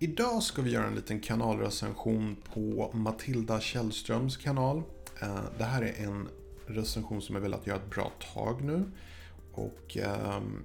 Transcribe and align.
Idag 0.00 0.42
ska 0.42 0.62
vi 0.62 0.70
göra 0.70 0.86
en 0.86 0.94
liten 0.94 1.20
kanalrecension 1.20 2.36
på 2.54 2.90
Matilda 2.94 3.60
Källströms 3.60 4.36
kanal. 4.36 4.82
Eh, 5.22 5.40
det 5.58 5.64
här 5.64 5.82
är 5.82 6.04
en 6.04 6.28
recension 6.66 7.22
som 7.22 7.34
jag 7.34 7.42
velat 7.42 7.66
göra 7.66 7.76
ett 7.76 7.90
bra 7.90 8.12
tag 8.34 8.62
nu. 8.64 8.84
Och 9.52 9.96
ehm, 9.96 10.64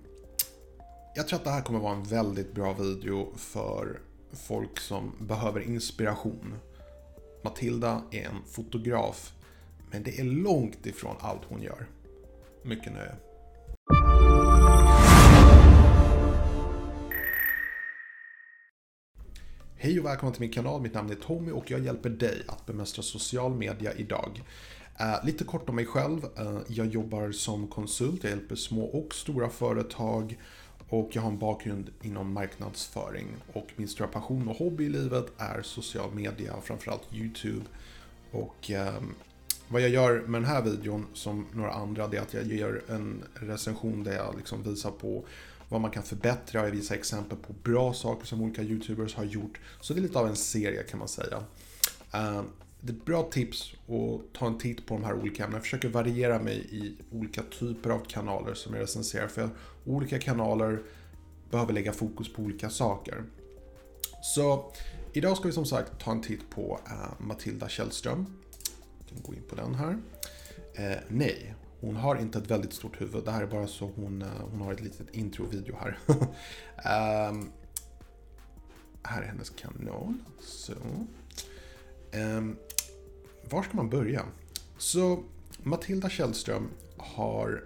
jag 1.15 1.27
tror 1.27 1.39
att 1.39 1.43
det 1.43 1.51
här 1.51 1.61
kommer 1.61 1.79
vara 1.79 1.95
en 1.95 2.03
väldigt 2.03 2.53
bra 2.53 2.73
video 2.73 3.33
för 3.37 3.99
folk 4.31 4.79
som 4.79 5.11
behöver 5.19 5.61
inspiration. 5.61 6.55
Matilda 7.43 8.01
är 8.11 8.25
en 8.25 8.43
fotograf, 8.47 9.33
men 9.91 10.03
det 10.03 10.19
är 10.19 10.23
långt 10.23 10.85
ifrån 10.85 11.15
allt 11.19 11.41
hon 11.47 11.61
gör. 11.61 11.85
Mycket 12.63 12.93
nöje. 12.93 13.15
Hej 19.83 19.99
och 19.99 20.05
välkommen 20.05 20.33
till 20.33 20.41
min 20.41 20.51
kanal, 20.51 20.81
mitt 20.81 20.93
namn 20.93 21.09
är 21.11 21.15
Tommy 21.15 21.51
och 21.51 21.71
jag 21.71 21.85
hjälper 21.85 22.09
dig 22.09 22.43
att 22.47 22.65
bemästra 22.65 23.03
social 23.03 23.53
media 23.53 23.93
idag. 23.93 24.43
Eh, 24.99 25.25
lite 25.25 25.43
kort 25.43 25.69
om 25.69 25.75
mig 25.75 25.85
själv. 25.85 26.25
Eh, 26.37 26.57
jag 26.67 26.87
jobbar 26.87 27.31
som 27.31 27.67
konsult, 27.67 28.23
jag 28.23 28.29
hjälper 28.29 28.55
små 28.55 28.85
och 28.85 29.13
stora 29.15 29.49
företag 29.49 30.39
och 30.89 31.09
jag 31.11 31.21
har 31.21 31.29
en 31.29 31.39
bakgrund 31.39 31.89
inom 32.01 32.33
marknadsföring. 32.33 33.27
Och 33.53 33.67
min 33.75 33.87
stora 33.87 34.07
passion 34.07 34.47
och 34.47 34.55
hobby 34.55 34.85
i 34.85 34.89
livet 34.89 35.25
är 35.37 35.61
social 35.61 36.13
media, 36.13 36.53
framförallt 36.63 37.13
YouTube. 37.13 37.65
Och 38.31 38.71
eh, 38.71 39.01
vad 39.67 39.81
jag 39.81 39.89
gör 39.89 40.21
med 40.21 40.41
den 40.41 40.49
här 40.49 40.61
videon, 40.61 41.05
som 41.13 41.47
några 41.53 41.71
andra, 41.71 42.07
det 42.07 42.17
är 42.17 42.21
att 42.21 42.33
jag 42.33 42.45
gör 42.45 42.81
en 42.89 43.23
recension 43.33 44.03
där 44.03 44.15
jag 44.15 44.37
liksom 44.37 44.63
visar 44.63 44.91
på 44.91 45.23
vad 45.69 45.81
man 45.81 45.91
kan 45.91 46.03
förbättra. 46.03 46.63
Jag 46.63 46.71
visar 46.71 46.95
exempel 46.95 47.37
på 47.37 47.53
bra 47.53 47.93
saker 47.93 48.25
som 48.25 48.41
olika 48.41 48.61
YouTubers 48.61 49.15
har 49.15 49.23
gjort. 49.23 49.59
Så 49.81 49.93
det 49.93 49.99
är 49.99 50.01
lite 50.01 50.19
av 50.19 50.27
en 50.27 50.35
serie 50.35 50.83
kan 50.83 50.99
man 50.99 51.07
säga. 51.07 51.43
Eh, 52.13 52.41
det 52.79 52.91
är 52.91 52.95
ett 52.95 53.05
bra 53.05 53.23
tips 53.23 53.73
att 53.73 54.33
ta 54.33 54.47
en 54.47 54.57
titt 54.57 54.85
på 54.85 54.93
de 54.93 55.03
här 55.03 55.13
olika 55.13 55.43
ämnena. 55.43 55.57
Jag 55.57 55.63
försöker 55.63 55.89
variera 55.89 56.39
mig 56.39 56.57
i 56.57 56.97
olika 57.11 57.41
typer 57.59 57.89
av 57.89 58.05
kanaler 58.07 58.53
som 58.53 58.73
jag 58.73 58.81
recenserar. 58.81 59.27
För 59.27 59.49
olika 59.85 60.19
kanaler 60.19 60.81
behöver 61.51 61.73
lägga 61.73 61.93
fokus 61.93 62.33
på 62.33 62.41
olika 62.41 62.69
saker. 62.69 63.23
Så 64.21 64.71
idag 65.13 65.37
ska 65.37 65.47
vi 65.47 65.53
som 65.53 65.65
sagt 65.65 65.99
ta 65.99 66.11
en 66.11 66.21
titt 66.21 66.49
på 66.49 66.79
eh, 66.85 67.25
Matilda 67.25 67.69
Källström. 67.69 68.25
Jag 68.99 69.07
kan 69.09 69.17
gå 69.21 69.33
in 69.33 69.43
på 69.49 69.55
den 69.55 69.75
här. 69.75 69.97
Eh, 70.73 70.97
nej, 71.07 71.55
hon 71.83 71.95
har 71.95 72.15
inte 72.15 72.37
ett 72.37 72.51
väldigt 72.51 72.73
stort 72.73 73.01
huvud. 73.01 73.25
Det 73.25 73.31
här 73.31 73.41
är 73.41 73.47
bara 73.47 73.67
så 73.67 73.91
hon, 73.95 74.21
eh, 74.21 74.27
hon 74.51 74.61
har 74.61 74.73
ett 74.73 74.81
litet 74.81 75.15
introvideo 75.15 75.75
här. 75.75 75.99
um, 77.29 77.51
här 79.03 79.21
är 79.21 79.25
hennes 79.25 79.49
kanal. 79.49 80.13
Så. 80.39 80.73
Um, 82.13 82.57
var 83.49 83.63
ska 83.63 83.77
man 83.77 83.89
börja? 83.89 84.25
Så 84.77 85.23
Matilda 85.63 86.09
Källström 86.09 86.69
har 86.97 87.63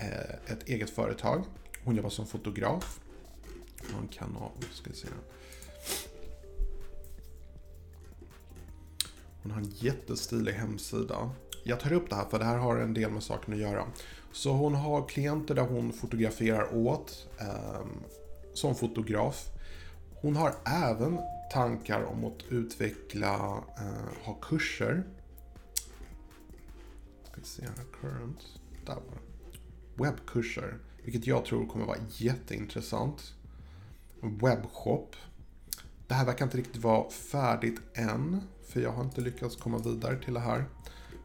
eh, 0.00 0.52
ett 0.52 0.68
eget 0.68 0.90
företag. 0.90 1.44
Hon 1.84 1.96
jobbar 1.96 2.10
som 2.10 2.26
fotograf. 2.26 3.00
Hon 3.86 3.94
har 3.94 4.00
en 4.00 4.08
kanal, 4.08 4.52
ska 4.72 4.90
vi 4.90 4.96
se. 4.96 5.08
Hon 9.42 9.52
har 9.52 9.60
en 9.60 9.70
jättestilig 9.70 10.52
hemsida. 10.52 11.30
Jag 11.68 11.80
tar 11.80 11.92
upp 11.92 12.10
det 12.10 12.16
här 12.16 12.24
för 12.24 12.38
det 12.38 12.44
här 12.44 12.56
har 12.56 12.76
en 12.76 12.94
del 12.94 13.10
med 13.10 13.22
saken 13.22 13.54
att 13.54 13.60
göra. 13.60 13.86
Så 14.32 14.52
hon 14.52 14.74
har 14.74 15.08
klienter 15.08 15.54
där 15.54 15.62
hon 15.62 15.92
fotograferar 15.92 16.74
åt 16.74 17.28
eh, 17.40 17.86
som 18.54 18.74
fotograf. 18.74 19.46
Hon 20.20 20.36
har 20.36 20.54
även 20.64 21.18
tankar 21.52 22.02
om 22.02 22.24
att 22.24 22.42
utveckla, 22.48 23.62
eh, 23.78 24.24
ha 24.24 24.34
kurser. 24.34 25.04
Ska 27.24 27.40
vi 27.40 27.46
se 27.46 27.62
här, 27.62 27.84
current. 28.00 28.40
Där 28.86 28.94
var 28.94 29.02
det. 29.02 30.02
Webbkurser, 30.02 30.78
vilket 31.04 31.26
jag 31.26 31.44
tror 31.44 31.66
kommer 31.66 31.86
vara 31.86 31.98
jätteintressant. 32.10 33.34
Webbshop. 34.20 35.16
Det 36.06 36.14
här 36.14 36.26
verkar 36.26 36.44
inte 36.44 36.58
riktigt 36.58 36.82
vara 36.82 37.10
färdigt 37.10 37.80
än, 37.94 38.40
för 38.68 38.80
jag 38.80 38.92
har 38.92 39.04
inte 39.04 39.20
lyckats 39.20 39.56
komma 39.56 39.78
vidare 39.78 40.22
till 40.24 40.34
det 40.34 40.40
här. 40.40 40.64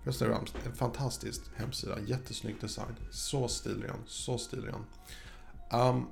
Restaurang, 0.03 0.47
en 0.65 0.75
fantastisk 0.75 1.41
hemsida, 1.55 1.99
jättesnygg 2.07 2.55
design. 2.61 2.95
Så 3.11 3.47
stilren, 3.47 3.97
så 4.05 4.37
stilren. 4.37 4.75
Um, 4.75 5.79
ehm, 5.79 6.05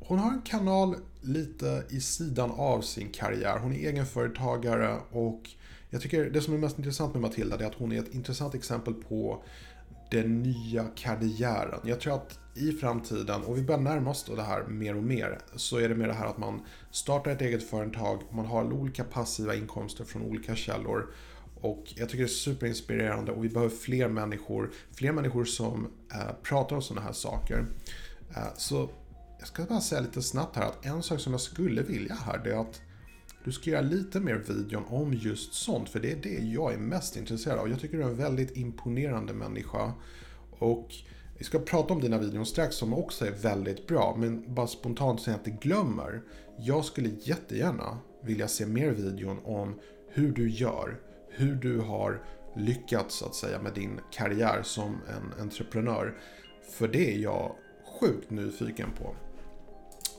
hon 0.00 0.18
har 0.18 0.32
en 0.32 0.42
kanal 0.42 0.96
lite 1.20 1.84
i 1.88 2.00
sidan 2.00 2.50
av 2.50 2.80
sin 2.80 3.12
karriär. 3.12 3.58
Hon 3.58 3.72
är 3.72 3.88
egenföretagare 3.88 4.96
och 5.10 5.50
jag 5.90 6.02
tycker 6.02 6.30
det 6.30 6.40
som 6.40 6.54
är 6.54 6.58
mest 6.58 6.78
intressant 6.78 7.14
med 7.14 7.22
Matilda 7.22 7.56
är 7.58 7.64
att 7.64 7.74
hon 7.74 7.92
är 7.92 7.98
ett 7.98 8.14
intressant 8.14 8.54
exempel 8.54 8.94
på 8.94 9.42
den 10.10 10.42
nya 10.42 10.84
karriären. 10.94 11.80
Jag 11.84 12.00
tror 12.00 12.14
att 12.14 12.38
i 12.54 12.72
framtiden, 12.72 13.42
och 13.42 13.58
vi 13.58 13.62
börjar 13.62 13.80
närma 13.80 14.10
oss 14.10 14.24
det 14.24 14.42
här 14.42 14.64
mer 14.64 14.96
och 14.96 15.02
mer, 15.02 15.38
så 15.56 15.78
är 15.78 15.88
det 15.88 15.94
mer 15.94 16.06
det 16.06 16.14
här 16.14 16.26
att 16.26 16.38
man 16.38 16.60
startar 16.90 17.30
ett 17.30 17.40
eget 17.40 17.70
företag, 17.70 18.22
man 18.30 18.46
har 18.46 18.72
olika 18.72 19.04
passiva 19.04 19.54
inkomster 19.54 20.04
från 20.04 20.22
olika 20.22 20.54
källor 20.54 21.14
och 21.60 21.92
jag 21.96 22.08
tycker 22.08 22.24
det 22.24 22.30
är 22.30 22.34
superinspirerande 22.34 23.32
och 23.32 23.44
vi 23.44 23.48
behöver 23.48 23.74
fler 23.74 24.08
människor, 24.08 24.70
fler 24.92 25.12
människor 25.12 25.44
som 25.44 25.90
eh, 26.14 26.32
pratar 26.42 26.76
om 26.76 26.82
sådana 26.82 27.06
här 27.06 27.12
saker. 27.12 27.66
Eh, 28.36 28.54
så 28.56 28.90
jag 29.38 29.48
ska 29.48 29.64
bara 29.64 29.80
säga 29.80 30.00
lite 30.00 30.22
snabbt 30.22 30.56
här 30.56 30.66
att 30.66 30.86
en 30.86 31.02
sak 31.02 31.20
som 31.20 31.32
jag 31.32 31.40
skulle 31.40 31.82
vilja 31.82 32.14
här 32.14 32.38
det 32.44 32.50
är 32.50 32.60
att 32.60 32.80
du 33.44 33.52
ska 33.52 33.70
göra 33.70 33.80
lite 33.80 34.20
mer 34.20 34.34
videon 34.34 34.84
om 34.88 35.14
just 35.14 35.54
sånt, 35.54 35.88
för 35.88 36.00
det 36.00 36.12
är 36.12 36.16
det 36.16 36.44
jag 36.44 36.72
är 36.72 36.78
mest 36.78 37.16
intresserad 37.16 37.58
av. 37.58 37.68
Jag 37.68 37.80
tycker 37.80 37.96
du 37.96 38.02
är 38.02 38.08
en 38.08 38.16
väldigt 38.16 38.56
imponerande 38.56 39.32
människa. 39.32 39.92
Och 40.58 40.94
vi 41.38 41.44
ska 41.44 41.58
prata 41.58 41.94
om 41.94 42.00
dina 42.00 42.18
videon 42.18 42.46
strax 42.46 42.76
som 42.76 42.94
också 42.94 43.26
är 43.26 43.30
väldigt 43.30 43.86
bra, 43.86 44.16
men 44.18 44.54
bara 44.54 44.66
spontant 44.66 45.22
säga 45.22 45.36
att 45.36 45.44
det 45.44 45.60
glömmer. 45.60 46.22
Jag 46.58 46.84
skulle 46.84 47.10
jättegärna 47.22 47.98
vilja 48.22 48.48
se 48.48 48.66
mer 48.66 48.90
videon 48.90 49.38
om 49.44 49.80
hur 50.08 50.32
du 50.32 50.50
gör, 50.50 51.00
hur 51.40 51.54
du 51.54 51.78
har 51.78 52.22
lyckats 52.56 53.14
så 53.14 53.26
att 53.26 53.34
säga 53.34 53.62
med 53.62 53.74
din 53.74 54.00
karriär 54.10 54.62
som 54.62 54.98
en 55.08 55.42
entreprenör. 55.42 56.18
För 56.72 56.88
det 56.88 57.14
är 57.14 57.18
jag 57.18 57.54
sjukt 58.00 58.30
nyfiken 58.30 58.88
på. 58.98 59.14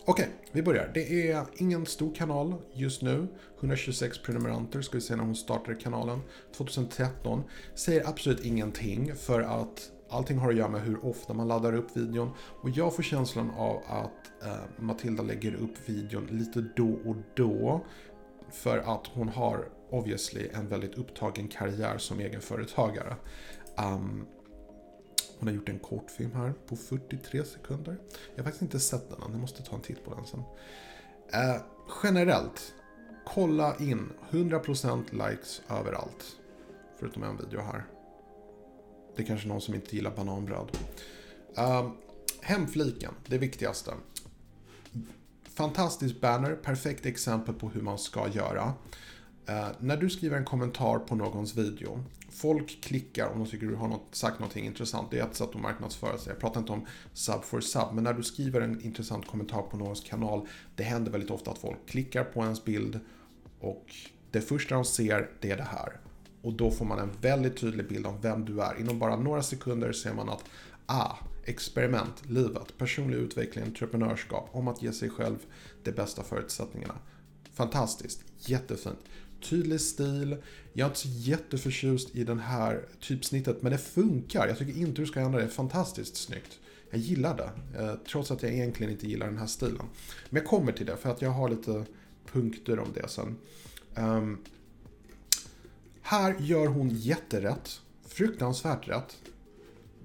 Okej, 0.05 0.29
vi 0.51 0.63
börjar. 0.63 0.91
Det 0.93 1.31
är 1.31 1.45
ingen 1.57 1.85
stor 1.85 2.15
kanal 2.15 2.55
just 2.73 3.01
nu. 3.01 3.27
126 3.59 4.21
prenumeranter 4.21 4.81
ska 4.81 4.97
vi 4.97 5.01
se 5.01 5.15
när 5.15 5.23
hon 5.23 5.35
startade 5.35 5.75
kanalen. 5.75 6.19
2013. 6.57 7.43
Säger 7.75 8.09
absolut 8.09 8.45
ingenting 8.45 9.15
för 9.15 9.41
att 9.41 9.91
allting 10.09 10.37
har 10.37 10.49
att 10.49 10.55
göra 10.55 10.69
med 10.69 10.81
hur 10.81 11.05
ofta 11.05 11.33
man 11.33 11.47
laddar 11.47 11.73
upp 11.73 11.97
videon. 11.97 12.31
Och 12.61 12.69
jag 12.69 12.95
får 12.95 13.03
känslan 13.03 13.51
av 13.57 13.81
att 13.87 14.47
eh, 14.47 14.83
Matilda 14.83 15.23
lägger 15.23 15.53
upp 15.53 15.89
videon 15.89 16.27
lite 16.31 16.65
då 16.75 16.89
och 17.05 17.15
då. 17.35 17.85
För 18.51 18.77
att 18.77 19.07
hon 19.07 19.29
har 19.29 19.65
obviously 19.91 20.49
en 20.53 20.67
väldigt 20.67 20.95
upptagen 20.95 21.47
karriär 21.47 21.97
som 21.97 22.19
egenföretagare. 22.19 23.15
Um, 23.77 24.25
hon 25.39 25.47
har 25.47 25.55
gjort 25.55 25.69
en 25.69 25.79
kortfilm 25.79 26.31
här 26.31 26.53
på 26.67 26.75
43 26.75 27.43
sekunder. 27.43 27.97
Jag 28.35 28.37
har 28.37 28.43
faktiskt 28.43 28.61
inte 28.61 28.79
sett 28.79 29.09
den 29.09 29.21
än, 29.21 29.31
jag 29.31 29.41
måste 29.41 29.63
ta 29.63 29.75
en 29.75 29.81
titt 29.81 30.05
på 30.05 30.15
den 30.15 30.25
sen. 30.25 30.39
Uh, 30.39 31.61
generellt, 32.03 32.73
kolla 33.25 33.77
in 33.77 34.09
100% 34.31 35.29
likes 35.29 35.61
överallt. 35.69 36.37
Förutom 36.99 37.23
en 37.23 37.37
video 37.37 37.61
här. 37.61 37.85
Det 39.15 39.21
är 39.21 39.27
kanske 39.27 39.47
någon 39.47 39.61
som 39.61 39.73
inte 39.73 39.95
gillar 39.95 40.11
bananbröd. 40.11 40.77
Uh, 41.57 41.91
hemfliken, 42.41 43.13
det 43.25 43.37
viktigaste. 43.37 43.93
Fantastisk 45.43 46.21
banner, 46.21 46.55
perfekt 46.55 47.05
exempel 47.05 47.55
på 47.55 47.69
hur 47.69 47.81
man 47.81 47.97
ska 47.97 48.27
göra. 48.27 48.73
Eh, 49.45 49.67
när 49.79 49.97
du 49.97 50.09
skriver 50.09 50.37
en 50.37 50.45
kommentar 50.45 50.99
på 50.99 51.15
någons 51.15 51.57
video, 51.57 52.03
folk 52.29 52.81
klickar 52.83 53.27
om 53.27 53.39
de 53.39 53.47
tycker 53.47 53.67
du 53.67 53.75
har 53.75 53.87
något, 53.87 54.15
sagt 54.15 54.39
någonting 54.39 54.65
intressant. 54.65 55.11
Det 55.11 55.19
är 55.19 55.23
ett 55.23 55.35
sätt 55.35 55.49
att 55.55 55.61
marknadsföra 55.61 56.17
sig. 56.17 56.31
Jag 56.31 56.39
pratar 56.39 56.59
inte 56.59 56.71
om 56.71 56.85
sub 57.13 57.43
for 57.43 57.61
sub, 57.61 57.93
men 57.93 58.03
när 58.03 58.13
du 58.13 58.23
skriver 58.23 58.61
en 58.61 58.81
intressant 58.81 59.27
kommentar 59.27 59.61
på 59.61 59.77
någons 59.77 60.01
kanal, 60.01 60.47
det 60.75 60.83
händer 60.83 61.11
väldigt 61.11 61.31
ofta 61.31 61.51
att 61.51 61.57
folk 61.57 61.77
klickar 61.87 62.23
på 62.23 62.43
ens 62.43 62.65
bild 62.65 62.99
och 63.59 63.85
det 64.31 64.41
första 64.41 64.75
de 64.75 64.85
ser, 64.85 65.29
det 65.41 65.51
är 65.51 65.57
det 65.57 65.67
här. 65.71 65.99
Och 66.41 66.53
då 66.53 66.71
får 66.71 66.85
man 66.85 66.99
en 66.99 67.11
väldigt 67.21 67.57
tydlig 67.57 67.87
bild 67.87 68.05
av 68.05 68.21
vem 68.21 68.45
du 68.45 68.61
är. 68.61 68.79
Inom 68.79 68.99
bara 68.99 69.15
några 69.15 69.43
sekunder 69.43 69.91
ser 69.91 70.13
man 70.13 70.29
att, 70.29 70.43
ah, 70.85 71.15
experiment, 71.45 72.29
livet, 72.29 72.77
personlig 72.77 73.17
utveckling, 73.17 73.65
entreprenörskap, 73.65 74.49
om 74.51 74.67
att 74.67 74.81
ge 74.81 74.91
sig 74.91 75.09
själv 75.09 75.37
de 75.83 75.91
bästa 75.91 76.23
förutsättningarna. 76.23 76.95
Fantastiskt, 77.53 78.23
jättefint 78.37 78.99
tydlig 79.41 79.81
stil. 79.81 80.37
Jag 80.73 80.85
är 80.85 80.89
inte 80.89 80.99
så 80.99 81.07
jätteförtjust 81.07 82.15
i 82.15 82.23
den 82.23 82.39
här 82.39 82.85
typsnittet, 82.99 83.61
men 83.61 83.71
det 83.71 83.77
funkar. 83.77 84.47
Jag 84.47 84.57
tycker 84.57 84.79
inte 84.79 85.01
du 85.01 85.07
ska 85.07 85.19
ändra 85.19 85.39
det. 85.39 85.45
Det 85.45 85.49
är 85.49 85.53
fantastiskt 85.53 86.15
snyggt. 86.15 86.59
Jag 86.89 86.99
gillar 86.99 87.37
det, 87.37 87.79
eh, 87.79 87.95
trots 88.11 88.31
att 88.31 88.43
jag 88.43 88.51
egentligen 88.51 88.91
inte 88.91 89.07
gillar 89.07 89.25
den 89.25 89.37
här 89.37 89.47
stilen. 89.47 89.85
Men 90.29 90.41
jag 90.41 90.45
kommer 90.45 90.71
till 90.71 90.85
det, 90.85 90.97
för 90.97 91.09
att 91.09 91.21
jag 91.21 91.29
har 91.29 91.49
lite 91.49 91.85
punkter 92.31 92.79
om 92.79 92.87
det 92.93 93.07
sen. 93.07 93.37
Um, 93.95 94.43
här 96.01 96.35
gör 96.39 96.67
hon 96.67 96.89
jätterätt. 96.89 97.81
Fruktansvärt 98.07 98.87
rätt. 98.87 99.17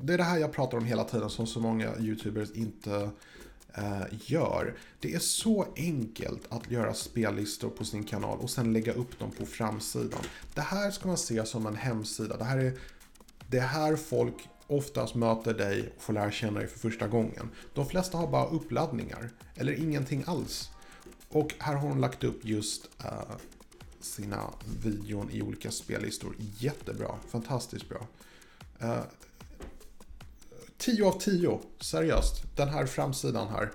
Det 0.00 0.14
är 0.14 0.18
det 0.18 0.24
här 0.24 0.38
jag 0.38 0.52
pratar 0.52 0.78
om 0.78 0.84
hela 0.84 1.04
tiden 1.04 1.30
som 1.30 1.46
så 1.46 1.60
många 1.60 1.98
YouTubers 1.98 2.50
inte 2.50 3.10
Eh, 3.76 4.02
gör. 4.10 4.76
Det 5.00 5.14
är 5.14 5.18
så 5.18 5.66
enkelt 5.76 6.42
att 6.48 6.70
göra 6.70 6.94
spellistor 6.94 7.70
på 7.70 7.84
sin 7.84 8.04
kanal 8.04 8.38
och 8.38 8.50
sen 8.50 8.72
lägga 8.72 8.92
upp 8.92 9.18
dem 9.18 9.30
på 9.30 9.46
framsidan. 9.46 10.20
Det 10.54 10.60
här 10.60 10.90
ska 10.90 11.08
man 11.08 11.16
se 11.16 11.46
som 11.46 11.66
en 11.66 11.76
hemsida. 11.76 12.36
Det 12.36 12.44
här 12.44 12.58
är 12.58 12.78
det 13.50 13.60
här 13.60 13.96
folk 13.96 14.48
oftast 14.66 15.14
möter 15.14 15.54
dig 15.54 15.92
och 15.96 16.02
får 16.02 16.12
lära 16.12 16.30
känna 16.30 16.58
dig 16.58 16.68
för 16.68 16.78
första 16.78 17.08
gången. 17.08 17.50
De 17.74 17.86
flesta 17.86 18.18
har 18.18 18.26
bara 18.26 18.46
uppladdningar 18.46 19.30
eller 19.54 19.72
ingenting 19.72 20.24
alls. 20.26 20.70
Och 21.28 21.54
här 21.58 21.74
har 21.74 21.88
hon 21.88 22.00
lagt 22.00 22.24
upp 22.24 22.44
just 22.44 22.88
uh, 23.04 23.36
sina 24.00 24.50
videon 24.82 25.30
i 25.30 25.42
olika 25.42 25.70
spellistor. 25.70 26.36
Jättebra, 26.58 27.18
fantastiskt 27.28 27.88
bra. 27.88 28.06
Uh, 28.82 29.02
10 30.86 31.04
av 31.04 31.18
10, 31.20 31.60
seriöst. 31.80 32.42
Den 32.56 32.68
här 32.68 32.86
framsidan 32.86 33.48
här. 33.48 33.70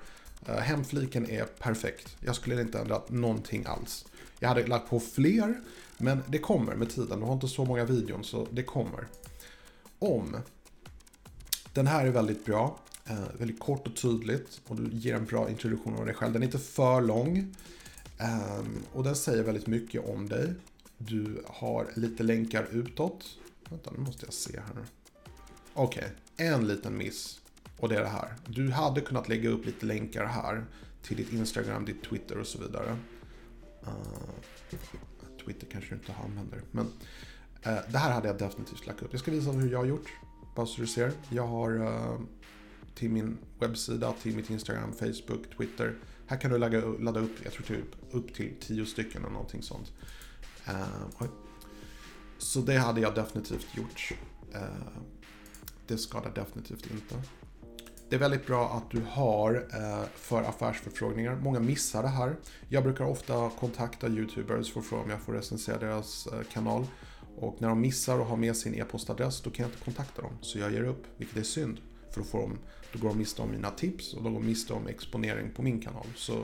Eh, 0.45 0.55
hemfliken 0.55 1.29
är 1.29 1.45
perfekt. 1.45 2.17
Jag 2.19 2.35
skulle 2.35 2.61
inte 2.61 2.79
ändrat 2.79 3.09
någonting 3.09 3.65
alls. 3.65 4.05
Jag 4.39 4.49
hade 4.49 4.67
lagt 4.67 4.89
på 4.89 4.99
fler, 4.99 5.61
men 5.97 6.23
det 6.27 6.37
kommer 6.37 6.75
med 6.75 6.89
tiden. 6.89 7.19
Du 7.19 7.25
har 7.25 7.33
inte 7.33 7.47
så 7.47 7.65
många 7.65 7.85
videon, 7.85 8.23
så 8.23 8.47
det 8.51 8.63
kommer. 8.63 9.07
Om. 9.99 10.37
Den 11.73 11.87
här 11.87 12.05
är 12.05 12.11
väldigt 12.11 12.45
bra. 12.45 12.79
Eh, 13.05 13.39
väldigt 13.39 13.59
kort 13.59 13.87
och 13.87 13.95
tydligt 13.95 14.61
och 14.67 14.75
du 14.75 14.97
ger 14.97 15.15
en 15.15 15.25
bra 15.25 15.49
introduktion 15.49 15.95
av 15.95 16.05
dig 16.05 16.15
själv. 16.15 16.33
Den 16.33 16.41
är 16.41 16.45
inte 16.45 16.59
för 16.59 17.01
lång. 17.01 17.55
Eh, 18.19 18.65
och 18.93 19.03
den 19.03 19.15
säger 19.15 19.43
väldigt 19.43 19.67
mycket 19.67 20.09
om 20.09 20.29
dig. 20.29 20.53
Du 20.97 21.43
har 21.47 21.87
lite 21.95 22.23
länkar 22.23 22.67
utåt. 22.71 23.25
Vänta, 23.69 23.91
nu 23.91 23.99
måste 23.99 24.25
jag 24.25 24.33
se 24.33 24.59
här. 24.59 24.85
Okej, 25.73 26.11
okay. 26.35 26.47
en 26.47 26.67
liten 26.67 26.97
miss. 26.97 27.41
Och 27.77 27.89
det 27.89 27.95
är 27.95 28.01
det 28.01 28.09
här. 28.09 28.35
Du 28.47 28.71
hade 28.71 29.01
kunnat 29.01 29.29
lägga 29.29 29.49
upp 29.49 29.65
lite 29.65 29.85
länkar 29.85 30.25
här 30.25 30.65
till 31.01 31.17
ditt 31.17 31.33
Instagram, 31.33 31.85
ditt 31.85 32.03
Twitter 32.03 32.37
och 32.37 32.47
så 32.47 32.59
vidare. 32.59 32.97
Uh, 33.87 34.73
Twitter 35.45 35.67
kanske 35.71 35.89
du 35.89 35.95
inte 35.95 36.13
använder. 36.25 36.61
Men 36.71 36.85
uh, 36.85 37.91
det 37.91 37.97
här 37.97 38.11
hade 38.11 38.27
jag 38.27 38.37
definitivt 38.37 38.87
lagt 38.87 39.01
upp. 39.01 39.09
Jag 39.11 39.19
ska 39.19 39.31
visa 39.31 39.51
hur 39.51 39.71
jag 39.71 39.79
har 39.79 39.85
gjort. 39.85 40.07
Bara 40.55 40.65
så 40.65 40.81
du 40.81 40.87
ser. 40.87 41.11
Jag 41.29 41.47
har 41.47 41.81
uh, 41.81 42.21
till 42.95 43.09
min 43.09 43.37
webbsida, 43.59 44.13
till 44.21 44.35
mitt 44.35 44.49
Instagram, 44.49 44.93
Facebook, 44.93 45.57
Twitter 45.57 45.95
här 46.31 46.37
kan 46.37 46.51
du 46.51 46.57
ladda, 46.57 46.79
ladda 46.79 47.19
upp, 47.19 47.43
jag 47.43 47.53
tror 47.53 47.65
typ 47.65 47.95
upp 48.11 48.33
till 48.33 48.53
tio 48.59 48.85
stycken 48.85 49.21
eller 49.21 49.33
någonting 49.33 49.61
sånt. 49.61 49.91
Uh, 50.67 51.27
så 52.37 52.59
det 52.59 52.77
hade 52.77 53.01
jag 53.01 53.15
definitivt 53.15 53.67
gjort. 53.77 54.13
Det 55.91 55.97
skadar 55.97 56.31
definitivt 56.35 56.91
inte. 56.91 57.15
Det 58.09 58.15
är 58.15 58.19
väldigt 58.19 58.47
bra 58.47 58.69
att 58.69 58.91
du 58.91 59.01
har 59.09 59.67
eh, 59.73 60.07
för 60.15 60.43
affärsförfrågningar. 60.43 61.35
Många 61.35 61.59
missar 61.59 62.03
det 62.03 62.09
här. 62.09 62.35
Jag 62.69 62.83
brukar 62.83 63.05
ofta 63.05 63.49
kontakta 63.59 64.07
YouTubers 64.07 64.73
för 64.73 64.79
att 64.79 64.85
fråga 64.85 65.03
om 65.03 65.09
jag 65.09 65.21
får 65.21 65.33
recensera 65.33 65.77
deras 65.77 66.27
eh, 66.27 66.41
kanal. 66.53 66.85
Och 67.37 67.61
när 67.61 67.69
de 67.69 67.81
missar 67.81 68.19
och 68.19 68.25
har 68.25 68.37
med 68.37 68.57
sin 68.57 68.75
e-postadress 68.75 69.41
då 69.41 69.49
kan 69.49 69.63
jag 69.63 69.71
inte 69.71 69.83
kontakta 69.85 70.21
dem. 70.21 70.31
Så 70.41 70.59
jag 70.59 70.71
ger 70.71 70.83
upp, 70.83 71.03
vilket 71.17 71.37
är 71.37 71.43
synd. 71.43 71.77
För 72.11 72.21
då, 72.21 72.27
får 72.27 72.39
de, 72.39 72.57
då 72.93 72.99
går 72.99 73.09
de 73.09 73.17
miste 73.17 73.41
om 73.41 73.51
mina 73.51 73.69
tips 73.69 74.13
och 74.13 74.23
de 74.23 74.33
går 74.33 74.41
miste 74.41 74.73
om 74.73 74.87
exponering 74.87 75.51
på 75.55 75.61
min 75.61 75.81
kanal. 75.81 76.07
Så 76.15 76.43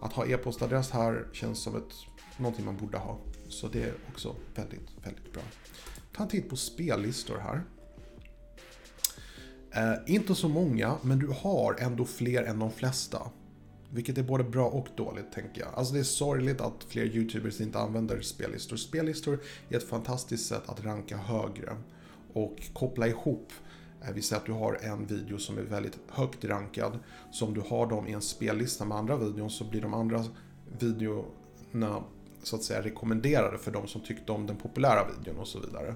att 0.00 0.12
ha 0.12 0.26
e-postadress 0.26 0.90
här 0.90 1.26
känns 1.32 1.62
som 1.62 1.76
ett, 1.76 1.94
någonting 2.36 2.64
man 2.64 2.76
borde 2.76 2.98
ha. 2.98 3.18
Så 3.48 3.68
det 3.68 3.82
är 3.82 3.94
också 4.08 4.36
väldigt, 4.54 4.88
väldigt 5.02 5.32
bra. 5.32 5.42
Ta 6.12 6.22
en 6.22 6.28
titt 6.28 6.50
på 6.50 6.56
spellistor 6.56 7.38
här. 7.38 7.62
Eh, 9.76 9.94
inte 10.06 10.34
så 10.34 10.48
många, 10.48 10.96
men 11.02 11.18
du 11.18 11.26
har 11.26 11.76
ändå 11.78 12.04
fler 12.04 12.42
än 12.42 12.58
de 12.58 12.70
flesta. 12.70 13.30
Vilket 13.90 14.18
är 14.18 14.22
både 14.22 14.44
bra 14.44 14.68
och 14.68 14.88
dåligt, 14.96 15.32
tänker 15.32 15.60
jag. 15.60 15.74
Alltså 15.74 15.94
det 15.94 16.00
är 16.00 16.04
sorgligt 16.04 16.60
att 16.60 16.84
fler 16.88 17.04
YouTubers 17.04 17.60
inte 17.60 17.78
använder 17.78 18.20
spellistor. 18.20 18.76
Spellistor 18.76 19.38
är 19.68 19.76
ett 19.76 19.88
fantastiskt 19.88 20.48
sätt 20.48 20.62
att 20.66 20.84
ranka 20.84 21.16
högre 21.16 21.76
och 22.32 22.56
koppla 22.72 23.06
ihop 23.06 23.52
eh, 24.02 24.12
vi 24.14 24.22
säger 24.22 24.40
att 24.40 24.46
du 24.46 24.52
har 24.52 24.78
en 24.82 25.06
video 25.06 25.38
som 25.38 25.58
är 25.58 25.62
väldigt 25.62 25.98
högt 26.08 26.44
rankad. 26.44 26.98
Så 27.30 27.46
om 27.46 27.54
du 27.54 27.60
har 27.60 27.86
dem 27.86 28.08
i 28.08 28.12
en 28.12 28.22
spellista 28.22 28.84
med 28.84 28.98
andra 28.98 29.16
videon 29.16 29.50
så 29.50 29.64
blir 29.64 29.80
de 29.80 29.94
andra 29.94 30.24
videorna 30.78 32.02
så 32.42 32.56
att 32.56 32.62
säga 32.62 32.82
rekommenderade 32.82 33.58
för 33.58 33.70
de 33.70 33.86
som 33.86 34.00
tyckte 34.00 34.32
om 34.32 34.46
den 34.46 34.56
populära 34.56 35.06
videon 35.18 35.40
och 35.40 35.48
så 35.48 35.60
vidare. 35.60 35.94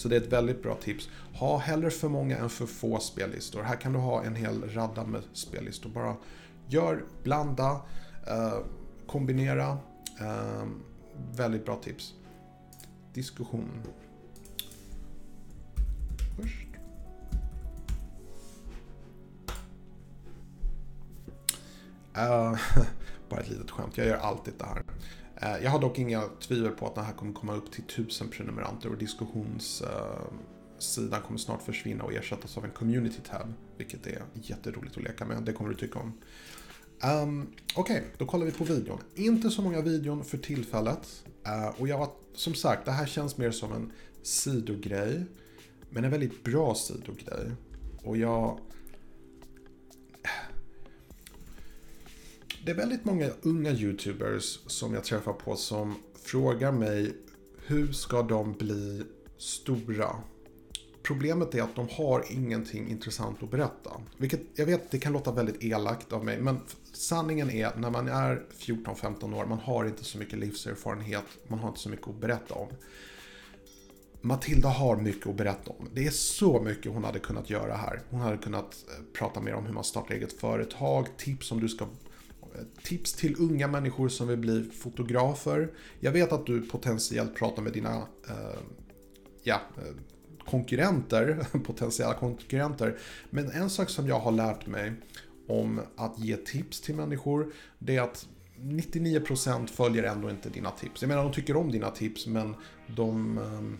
Så 0.00 0.08
det 0.08 0.16
är 0.16 0.20
ett 0.20 0.32
väldigt 0.32 0.62
bra 0.62 0.74
tips. 0.74 1.08
Ha 1.34 1.58
hellre 1.58 1.90
för 1.90 2.08
många 2.08 2.38
än 2.38 2.50
för 2.50 2.66
få 2.66 2.98
spellistor. 2.98 3.62
Här 3.62 3.76
kan 3.76 3.92
du 3.92 3.98
ha 3.98 4.22
en 4.22 4.34
hel 4.34 4.70
radda 4.70 5.04
med 5.04 5.22
spellistor. 5.32 5.90
Bara 5.90 6.16
gör, 6.68 7.04
blanda, 7.22 7.80
eh, 8.26 8.58
kombinera. 9.06 9.78
Eh, 10.20 10.64
väldigt 11.36 11.64
bra 11.64 11.76
tips. 11.76 12.14
Diskussion. 13.12 13.82
Först. 16.36 16.66
Uh, 22.16 22.58
bara 23.28 23.40
ett 23.40 23.48
litet 23.48 23.70
skämt, 23.70 23.96
jag 23.96 24.06
gör 24.06 24.16
alltid 24.16 24.54
det 24.58 24.64
här. 24.64 24.82
Eh, 25.42 25.64
jag 25.64 25.70
har 25.70 25.78
dock 25.78 25.98
inga 25.98 26.22
tvivel 26.40 26.70
på 26.70 26.86
att 26.86 26.94
det 26.94 27.02
här 27.02 27.12
kommer 27.12 27.32
komma 27.32 27.54
upp 27.54 27.72
till 27.72 27.84
tusen 27.84 28.28
prenumeranter 28.28 28.88
och 28.88 28.98
diskussionssidan 28.98 31.12
eh, 31.12 31.20
kommer 31.26 31.38
snart 31.38 31.62
försvinna 31.62 32.04
och 32.04 32.12
ersättas 32.12 32.58
av 32.58 32.64
en 32.64 32.70
community 32.70 33.20
tab. 33.30 33.52
Vilket 33.76 34.06
är 34.06 34.22
jätteroligt 34.34 34.96
att 34.96 35.02
leka 35.02 35.24
med, 35.24 35.42
det 35.42 35.52
kommer 35.52 35.70
du 35.70 35.76
tycka 35.76 35.98
om. 35.98 36.12
Um, 37.22 37.52
Okej, 37.74 37.96
okay, 37.96 38.08
då 38.18 38.26
kollar 38.26 38.46
vi 38.46 38.52
på 38.52 38.64
videon. 38.64 38.98
Inte 39.14 39.50
så 39.50 39.62
många 39.62 39.80
videon 39.80 40.24
för 40.24 40.38
tillfället. 40.38 41.24
Uh, 41.46 41.80
och 41.80 41.88
jag 41.88 41.98
var, 41.98 42.08
som 42.34 42.54
sagt, 42.54 42.84
det 42.84 42.92
här 42.92 43.06
känns 43.06 43.36
mer 43.36 43.50
som 43.50 43.72
en 43.72 43.92
sidogrej. 44.22 45.24
Men 45.90 46.04
en 46.04 46.10
väldigt 46.10 46.44
bra 46.44 46.74
sidogrej. 46.74 47.50
Och 48.02 48.16
jag 48.16 48.58
det 52.70 52.74
är 52.74 52.76
väldigt 52.76 53.04
många 53.04 53.30
unga 53.42 53.70
YouTubers 53.70 54.58
som 54.66 54.94
jag 54.94 55.04
träffar 55.04 55.32
på 55.32 55.56
som 55.56 55.94
frågar 56.22 56.72
mig 56.72 57.16
hur 57.66 57.92
ska 57.92 58.22
de 58.22 58.52
bli 58.52 59.02
stora? 59.38 60.16
Problemet 61.02 61.54
är 61.54 61.62
att 61.62 61.76
de 61.76 61.88
har 61.90 62.24
ingenting 62.30 62.88
intressant 62.88 63.42
att 63.42 63.50
berätta. 63.50 63.90
Vilket 64.16 64.40
jag 64.54 64.66
vet, 64.66 64.90
det 64.90 64.98
kan 64.98 65.12
låta 65.12 65.32
väldigt 65.32 65.64
elakt 65.64 66.12
av 66.12 66.24
mig, 66.24 66.40
men 66.40 66.60
sanningen 66.92 67.50
är 67.50 67.76
när 67.76 67.90
man 67.90 68.08
är 68.08 68.42
14-15 68.58 69.38
år, 69.40 69.46
man 69.46 69.58
har 69.58 69.84
inte 69.84 70.04
så 70.04 70.18
mycket 70.18 70.38
livserfarenhet, 70.38 71.24
man 71.48 71.58
har 71.58 71.68
inte 71.68 71.80
så 71.80 71.88
mycket 71.88 72.08
att 72.08 72.20
berätta 72.20 72.54
om. 72.54 72.68
Matilda 74.20 74.68
har 74.68 74.96
mycket 74.96 75.26
att 75.26 75.36
berätta 75.36 75.70
om. 75.70 75.88
Det 75.94 76.06
är 76.06 76.10
så 76.10 76.60
mycket 76.62 76.92
hon 76.92 77.04
hade 77.04 77.18
kunnat 77.18 77.50
göra 77.50 77.74
här. 77.74 78.02
Hon 78.10 78.20
hade 78.20 78.36
kunnat 78.36 78.84
eh, 78.88 79.04
prata 79.12 79.40
mer 79.40 79.54
om 79.54 79.66
hur 79.66 79.72
man 79.72 79.84
startar 79.84 80.14
eget 80.14 80.32
företag, 80.32 81.06
tips 81.16 81.52
om 81.52 81.60
du 81.60 81.68
ska 81.68 81.86
tips 82.82 83.12
till 83.12 83.36
unga 83.38 83.68
människor 83.68 84.08
som 84.08 84.28
vill 84.28 84.38
bli 84.38 84.62
fotografer. 84.62 85.70
Jag 86.00 86.12
vet 86.12 86.32
att 86.32 86.46
du 86.46 86.62
potentiellt 86.62 87.34
pratar 87.34 87.62
med 87.62 87.72
dina 87.72 87.96
eh, 88.28 88.60
ja, 89.42 89.60
eh, 89.76 89.94
konkurrenter, 90.44 91.46
potentiella 91.64 92.14
konkurrenter. 92.14 92.98
Men 93.30 93.50
en 93.50 93.70
sak 93.70 93.90
som 93.90 94.06
jag 94.06 94.20
har 94.20 94.32
lärt 94.32 94.66
mig 94.66 94.92
om 95.48 95.80
att 95.96 96.18
ge 96.18 96.36
tips 96.36 96.80
till 96.80 96.94
människor, 96.94 97.52
det 97.78 97.96
är 97.96 98.02
att 98.02 98.28
99% 98.60 99.66
följer 99.66 100.02
ändå 100.02 100.30
inte 100.30 100.48
dina 100.48 100.70
tips. 100.70 101.02
Jag 101.02 101.08
menar, 101.08 101.22
de 101.22 101.32
tycker 101.32 101.56
om 101.56 101.70
dina 101.70 101.90
tips, 101.90 102.26
men 102.26 102.54
de, 102.86 103.38
ehm, 103.38 103.78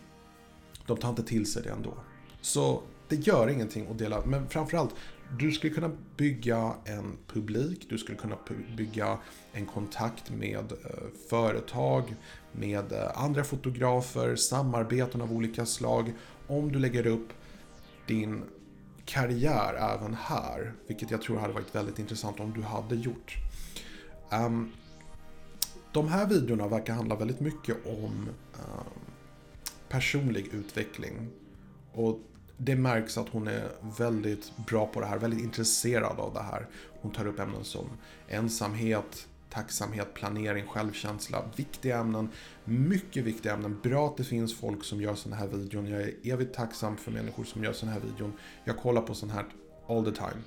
de 0.87 0.97
tar 0.97 1.09
inte 1.09 1.23
till 1.23 1.53
sig 1.53 1.63
det 1.63 1.71
ändå. 1.71 1.95
Så 2.41 2.83
det 3.09 3.17
gör 3.17 3.49
ingenting 3.49 3.87
att 3.91 3.99
dela, 3.99 4.27
men 4.27 4.49
framförallt, 4.49 4.95
du 5.39 5.53
skulle 5.53 5.75
kunna 5.75 5.91
bygga 6.17 6.75
en 6.85 7.19
publik, 7.27 7.87
du 7.91 7.99
skulle 7.99 8.19
kunna 8.19 8.37
bygga 8.77 9.19
en 9.53 9.67
kontakt 9.67 10.31
med 10.31 10.73
eh, 10.73 11.29
företag, 11.29 12.15
med 12.53 12.93
eh, 12.93 13.11
andra 13.15 13.45
fotografer, 13.45 14.37
samarbeten 14.37 15.21
av 15.21 15.33
olika 15.33 15.67
slag. 15.67 16.13
Om 16.47 16.73
du 16.73 16.79
lägger 16.79 17.07
upp 17.07 17.29
din 18.07 18.43
karriär 19.05 19.75
även 19.75 20.15
här, 20.15 20.73
vilket 20.87 21.11
jag 21.11 21.23
tror 21.23 21.39
hade 21.39 21.53
varit 21.53 21.75
väldigt 21.75 21.99
intressant 21.99 22.41
om 22.41 22.53
du 22.53 22.63
hade 22.63 22.95
gjort. 22.95 23.37
Um, 24.33 24.73
de 25.93 26.09
här 26.09 26.27
videorna 26.27 26.69
verkar 26.69 26.95
handla 26.95 27.17
väldigt 27.17 27.41
mycket 27.41 27.77
om 27.87 28.29
um, 28.53 29.01
personlig 29.89 30.49
utveckling. 30.55 31.29
Och 31.93 32.21
det 32.63 32.77
märks 32.77 33.19
att 33.19 33.29
hon 33.29 33.49
är 33.49 33.69
väldigt 33.99 34.53
bra 34.67 34.87
på 34.87 35.01
det 35.01 35.07
här, 35.07 35.19
väldigt 35.19 35.41
intresserad 35.41 36.21
av 36.21 36.35
det 36.35 36.43
här. 36.43 36.67
Hon 37.01 37.13
tar 37.13 37.27
upp 37.27 37.39
ämnen 37.39 37.65
som 37.65 37.87
ensamhet, 38.29 39.27
tacksamhet, 39.51 40.15
planering, 40.15 40.67
självkänsla. 40.67 41.45
Viktiga 41.57 41.99
ämnen, 41.99 42.29
mycket 42.65 43.25
viktiga 43.25 43.53
ämnen. 43.53 43.81
Bra 43.83 44.07
att 44.07 44.17
det 44.17 44.25
finns 44.25 44.57
folk 44.57 44.85
som 44.85 45.01
gör 45.01 45.15
sådana 45.15 45.37
här 45.37 45.49
videon. 45.49 45.87
Jag 45.87 46.03
är 46.03 46.15
evigt 46.23 46.55
tacksam 46.55 46.97
för 46.97 47.11
människor 47.11 47.45
som 47.45 47.65
gör 47.65 47.73
sådana 47.73 47.93
här 47.93 48.07
videon. 48.07 48.33
Jag 48.65 48.77
kollar 48.77 49.03
på 49.03 49.15
sådana 49.15 49.35
här 49.35 49.47
all 49.89 50.05
the 50.05 50.13
time. 50.13 50.43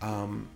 Um, 0.00 0.46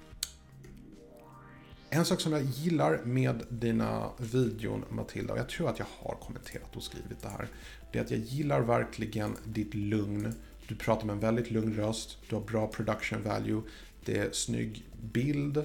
en 1.90 2.04
sak 2.04 2.20
som 2.20 2.32
jag 2.32 2.42
gillar 2.42 3.04
med 3.04 3.42
dina 3.48 4.10
videon 4.18 4.84
Matilda, 4.90 5.32
och 5.32 5.38
jag 5.38 5.48
tror 5.48 5.68
att 5.68 5.78
jag 5.78 5.86
har 5.98 6.14
kommenterat 6.14 6.76
och 6.76 6.82
skrivit 6.82 7.22
det 7.22 7.28
här, 7.28 7.48
det 7.92 7.98
är 7.98 8.02
att 8.04 8.10
jag 8.10 8.20
gillar 8.20 8.60
verkligen 8.60 9.36
ditt 9.44 9.74
lugn. 9.74 10.34
Du 10.68 10.74
pratar 10.74 11.06
med 11.06 11.12
en 11.12 11.20
väldigt 11.20 11.50
lugn 11.50 11.74
röst, 11.74 12.18
du 12.28 12.34
har 12.34 12.42
bra 12.42 12.66
production 12.66 13.22
value, 13.22 13.62
det 14.04 14.18
är 14.18 14.30
snygg 14.32 14.86
bild, 15.00 15.56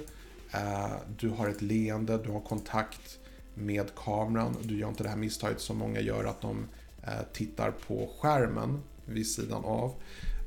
eh, 0.52 0.92
du 1.18 1.28
har 1.28 1.48
ett 1.48 1.62
leende, 1.62 2.18
du 2.18 2.30
har 2.30 2.40
kontakt 2.40 3.18
med 3.54 3.94
kameran, 3.94 4.56
du 4.62 4.78
gör 4.78 4.88
inte 4.88 5.02
det 5.02 5.08
här 5.08 5.16
misstaget 5.16 5.60
som 5.60 5.78
många 5.78 6.00
gör 6.00 6.24
att 6.24 6.40
de 6.40 6.66
eh, 7.02 7.12
tittar 7.32 7.70
på 7.70 8.10
skärmen 8.20 8.82
vid 9.04 9.26
sidan 9.26 9.64
av. 9.64 9.94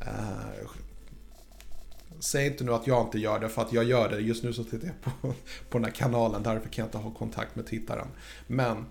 Eh, 0.01 0.69
säg 2.19 2.47
inte 2.47 2.63
nu 2.63 2.73
att 2.73 2.87
jag 2.87 3.05
inte 3.05 3.19
gör 3.19 3.39
det 3.39 3.49
för 3.49 3.61
att 3.61 3.73
jag 3.73 3.83
gör 3.83 4.09
det. 4.09 4.19
Just 4.19 4.43
nu 4.43 4.53
så 4.53 4.63
tittar 4.63 4.87
jag 4.87 5.01
på, 5.01 5.33
på 5.69 5.77
den 5.77 5.85
här 5.85 5.91
kanalen, 5.91 6.43
därför 6.43 6.69
kan 6.69 6.83
jag 6.83 6.87
inte 6.87 6.97
ha 6.97 7.11
kontakt 7.11 7.55
med 7.55 7.67
tittaren. 7.67 8.07
Men 8.47 8.85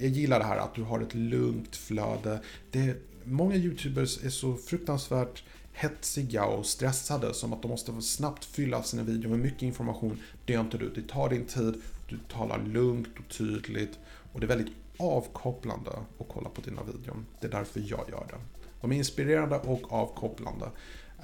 jag 0.00 0.08
gillar 0.08 0.38
det 0.38 0.44
här 0.44 0.56
att 0.56 0.74
du 0.74 0.82
har 0.82 1.00
ett 1.00 1.14
lugnt 1.14 1.76
flöde. 1.76 2.40
Det, 2.70 2.96
många 3.24 3.56
YouTubers 3.56 4.24
är 4.24 4.30
så 4.30 4.56
fruktansvärt 4.56 5.42
hetsiga 5.72 6.44
och 6.44 6.66
stressade 6.66 7.34
som 7.34 7.52
att 7.52 7.62
de 7.62 7.68
måste 7.68 8.02
snabbt 8.02 8.44
fylla 8.44 8.82
sina 8.82 9.02
videor 9.02 9.30
med 9.30 9.38
mycket 9.38 9.62
information. 9.62 10.20
Det 10.44 10.52
gör 10.52 10.60
inte 10.60 10.78
du. 10.78 10.88
Det 10.88 11.08
tar 11.08 11.28
din 11.28 11.44
tid, 11.44 11.82
du 12.08 12.18
talar 12.18 12.62
lugnt 12.66 13.18
och 13.18 13.28
tydligt 13.28 13.98
och 14.32 14.40
det 14.40 14.46
är 14.46 14.48
väldigt 14.48 14.74
avkopplande 14.96 15.90
att 15.90 16.26
kolla 16.28 16.48
på 16.48 16.60
dina 16.60 16.82
videor. 16.82 17.24
Det 17.40 17.46
är 17.46 17.50
därför 17.50 17.80
jag 17.80 18.10
gör 18.10 18.26
det. 18.28 18.38
De 18.80 18.92
är 18.92 18.96
inspirerande 18.96 19.58
och 19.58 19.92
avkopplande. 19.92 20.70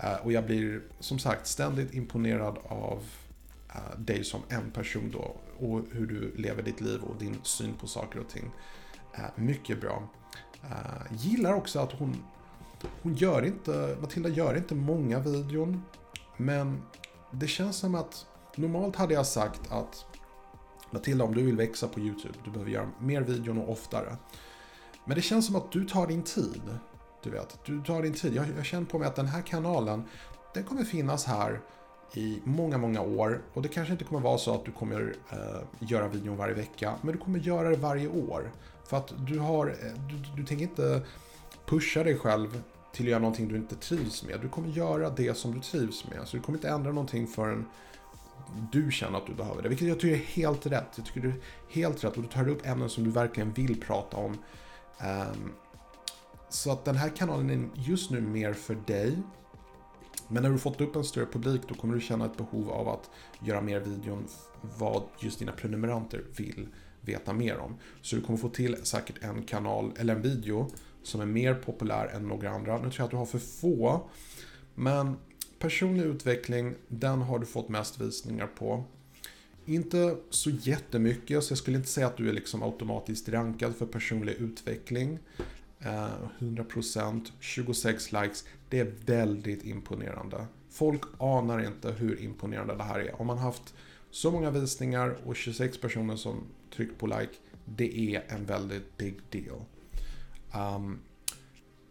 Eh, 0.02 0.16
och 0.24 0.32
jag 0.32 0.46
blir 0.46 0.82
som 1.00 1.18
sagt 1.18 1.46
ständigt 1.46 1.94
imponerad 1.94 2.58
av 2.64 3.04
eh, 3.68 3.98
dig 3.98 4.24
som 4.24 4.40
en 4.48 4.70
person 4.70 5.10
då 5.12 5.36
och 5.58 5.82
hur 5.92 6.06
du 6.06 6.34
lever 6.36 6.62
ditt 6.62 6.80
liv 6.80 7.00
och 7.00 7.16
din 7.18 7.38
syn 7.42 7.74
på 7.74 7.86
saker 7.86 8.20
och 8.20 8.28
ting. 8.28 8.50
Eh, 9.14 9.20
mycket 9.36 9.80
bra. 9.80 10.08
Eh, 10.70 11.16
gillar 11.16 11.54
också 11.54 11.80
att 11.80 11.92
hon, 11.92 12.24
hon 13.02 13.14
gör 13.14 13.44
inte, 13.44 13.96
Matilda 14.00 14.28
gör 14.28 14.56
inte 14.56 14.74
många 14.74 15.18
videon, 15.18 15.82
men 16.36 16.82
det 17.30 17.46
känns 17.46 17.76
som 17.76 17.94
att 17.94 18.26
normalt 18.56 18.96
hade 18.96 19.14
jag 19.14 19.26
sagt 19.26 19.72
att 19.72 20.06
Matilda, 20.90 21.24
om 21.24 21.34
du 21.34 21.42
vill 21.42 21.56
växa 21.56 21.88
på 21.88 22.00
YouTube, 22.00 22.34
du 22.44 22.50
behöver 22.50 22.70
göra 22.70 22.90
mer 22.98 23.20
videon 23.20 23.58
och 23.58 23.70
oftare. 23.70 24.16
Men 25.04 25.14
det 25.14 25.22
känns 25.22 25.46
som 25.46 25.56
att 25.56 25.72
du 25.72 25.84
tar 25.84 26.06
din 26.06 26.22
tid. 26.22 26.62
Du 27.22 27.30
vet, 27.30 27.58
du 27.64 27.82
tar 27.82 28.02
din 28.02 28.12
tid. 28.12 28.34
Jag, 28.34 28.46
jag 28.56 28.64
känner 28.64 28.86
på 28.86 28.98
mig 28.98 29.08
att 29.08 29.16
den 29.16 29.26
här 29.26 29.42
kanalen, 29.42 30.04
den 30.54 30.64
kommer 30.64 30.84
finnas 30.84 31.24
här 31.24 31.60
i 32.14 32.40
många, 32.44 32.78
många 32.78 33.00
år. 33.00 33.42
Och 33.54 33.62
det 33.62 33.68
kanske 33.68 33.92
inte 33.92 34.04
kommer 34.04 34.20
vara 34.20 34.38
så 34.38 34.54
att 34.54 34.64
du 34.64 34.72
kommer 34.72 35.14
eh, 35.30 35.88
göra 35.88 36.08
videon 36.08 36.36
varje 36.36 36.54
vecka, 36.54 36.94
men 37.02 37.12
du 37.12 37.18
kommer 37.18 37.38
göra 37.38 37.68
det 37.68 37.76
varje 37.76 38.08
år. 38.08 38.52
För 38.88 38.96
att 38.96 39.12
du 39.26 39.38
har, 39.38 39.66
eh, 39.66 40.00
du, 40.08 40.36
du 40.36 40.46
tänker 40.46 40.64
inte 40.64 41.02
pusha 41.66 42.04
dig 42.04 42.18
själv 42.18 42.62
till 42.92 43.04
att 43.04 43.10
göra 43.10 43.20
någonting 43.20 43.48
du 43.48 43.56
inte 43.56 43.76
trivs 43.76 44.24
med. 44.24 44.40
Du 44.40 44.48
kommer 44.48 44.68
göra 44.68 45.10
det 45.10 45.36
som 45.36 45.54
du 45.54 45.60
trivs 45.60 46.04
med. 46.08 46.28
Så 46.28 46.36
du 46.36 46.42
kommer 46.42 46.58
inte 46.58 46.68
ändra 46.68 46.92
någonting 46.92 47.26
förrän 47.26 47.66
du 48.72 48.90
känner 48.90 49.18
att 49.18 49.26
du 49.26 49.34
behöver 49.34 49.62
det. 49.62 49.68
Vilket 49.68 49.88
jag 49.88 50.00
tycker 50.00 50.14
är 50.14 50.24
helt 50.24 50.66
rätt. 50.66 50.86
Jag 50.96 51.06
tycker 51.06 51.20
det 51.20 51.28
är 51.28 51.40
helt 51.68 52.04
rätt 52.04 52.16
och 52.16 52.22
du 52.22 52.28
tar 52.28 52.48
upp 52.48 52.66
ämnen 52.66 52.90
som 52.90 53.04
du 53.04 53.10
verkligen 53.10 53.52
vill 53.52 53.80
prata 53.80 54.16
om. 54.16 54.32
Um, 54.32 55.52
så 56.48 56.72
att 56.72 56.84
den 56.84 56.96
här 56.96 57.08
kanalen 57.08 57.50
är 57.50 57.68
just 57.74 58.10
nu 58.10 58.20
mer 58.20 58.52
för 58.52 58.74
dig. 58.74 59.18
Men 60.28 60.42
när 60.42 60.50
du 60.50 60.58
fått 60.58 60.80
upp 60.80 60.96
en 60.96 61.04
större 61.04 61.26
publik 61.26 61.62
då 61.68 61.74
kommer 61.74 61.94
du 61.94 62.00
känna 62.00 62.24
ett 62.24 62.36
behov 62.36 62.70
av 62.70 62.88
att 62.88 63.10
göra 63.40 63.60
mer 63.60 63.80
videon 63.80 64.28
vad 64.78 65.02
just 65.18 65.38
dina 65.38 65.52
prenumeranter 65.52 66.24
vill 66.36 66.68
veta 67.08 67.32
mer 67.32 67.58
om. 67.58 67.76
Så 68.02 68.16
du 68.16 68.22
kommer 68.22 68.38
få 68.38 68.48
till 68.48 68.76
säkert 68.82 69.22
en 69.22 69.42
kanal 69.42 69.92
eller 69.98 70.16
en 70.16 70.22
video 70.22 70.70
som 71.02 71.20
är 71.20 71.26
mer 71.26 71.54
populär 71.54 72.06
än 72.06 72.28
några 72.28 72.50
andra. 72.50 72.74
Nu 72.74 72.80
tror 72.82 72.94
jag 72.96 73.04
att 73.04 73.10
du 73.10 73.16
har 73.16 73.26
för 73.26 73.38
få. 73.38 74.10
Men 74.74 75.16
personlig 75.58 76.04
utveckling, 76.04 76.74
den 76.88 77.22
har 77.22 77.38
du 77.38 77.46
fått 77.46 77.68
mest 77.68 78.00
visningar 78.00 78.46
på. 78.46 78.84
Inte 79.64 80.16
så 80.30 80.50
jättemycket, 80.50 81.44
så 81.44 81.52
jag 81.52 81.58
skulle 81.58 81.76
inte 81.76 81.88
säga 81.88 82.06
att 82.06 82.16
du 82.16 82.28
är 82.28 82.32
liksom 82.32 82.62
automatiskt 82.62 83.28
rankad 83.28 83.76
för 83.76 83.86
personlig 83.86 84.32
utveckling. 84.32 85.18
Eh, 85.78 86.08
100%, 86.38 87.32
26 87.40 88.12
likes. 88.12 88.44
Det 88.68 88.78
är 88.78 88.92
väldigt 89.06 89.64
imponerande. 89.64 90.46
Folk 90.76 91.02
anar 91.18 91.66
inte 91.66 91.92
hur 91.92 92.20
imponerande 92.20 92.74
det 92.74 92.82
här 92.82 93.00
är. 93.00 93.20
Om 93.20 93.26
man 93.26 93.38
haft 93.38 93.74
så 94.10 94.30
många 94.30 94.50
visningar 94.50 95.16
och 95.24 95.36
26 95.36 95.80
personer 95.80 96.16
som 96.16 96.44
tryckt 96.74 96.98
på 96.98 97.06
like, 97.06 97.32
det 97.64 98.14
är 98.14 98.24
en 98.28 98.44
väldigt 98.44 98.96
big 98.96 99.20
deal. 99.30 99.60
Um, 100.76 100.98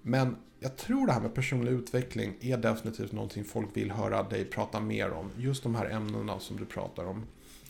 men 0.02 0.36
jag 0.60 0.78
tror 0.78 1.08
det 1.08 1.14
här 1.14 1.22
med 1.22 1.34
personlig 1.34 1.72
utveckling 1.72 2.36
är 2.42 2.58
definitivt 2.58 3.12
någonting 3.12 3.46
folk 3.46 3.70
vill 3.74 3.92
höra 3.92 4.24
dig 4.24 4.46
prata 4.46 4.80
mer 4.80 5.12
om. 5.12 5.30
Just 5.38 5.64
de 5.64 5.76
här 5.76 5.90
ämnena 5.90 6.40
som 6.40 6.58
du 6.58 6.66
pratar 6.66 7.06
om. 7.06 7.24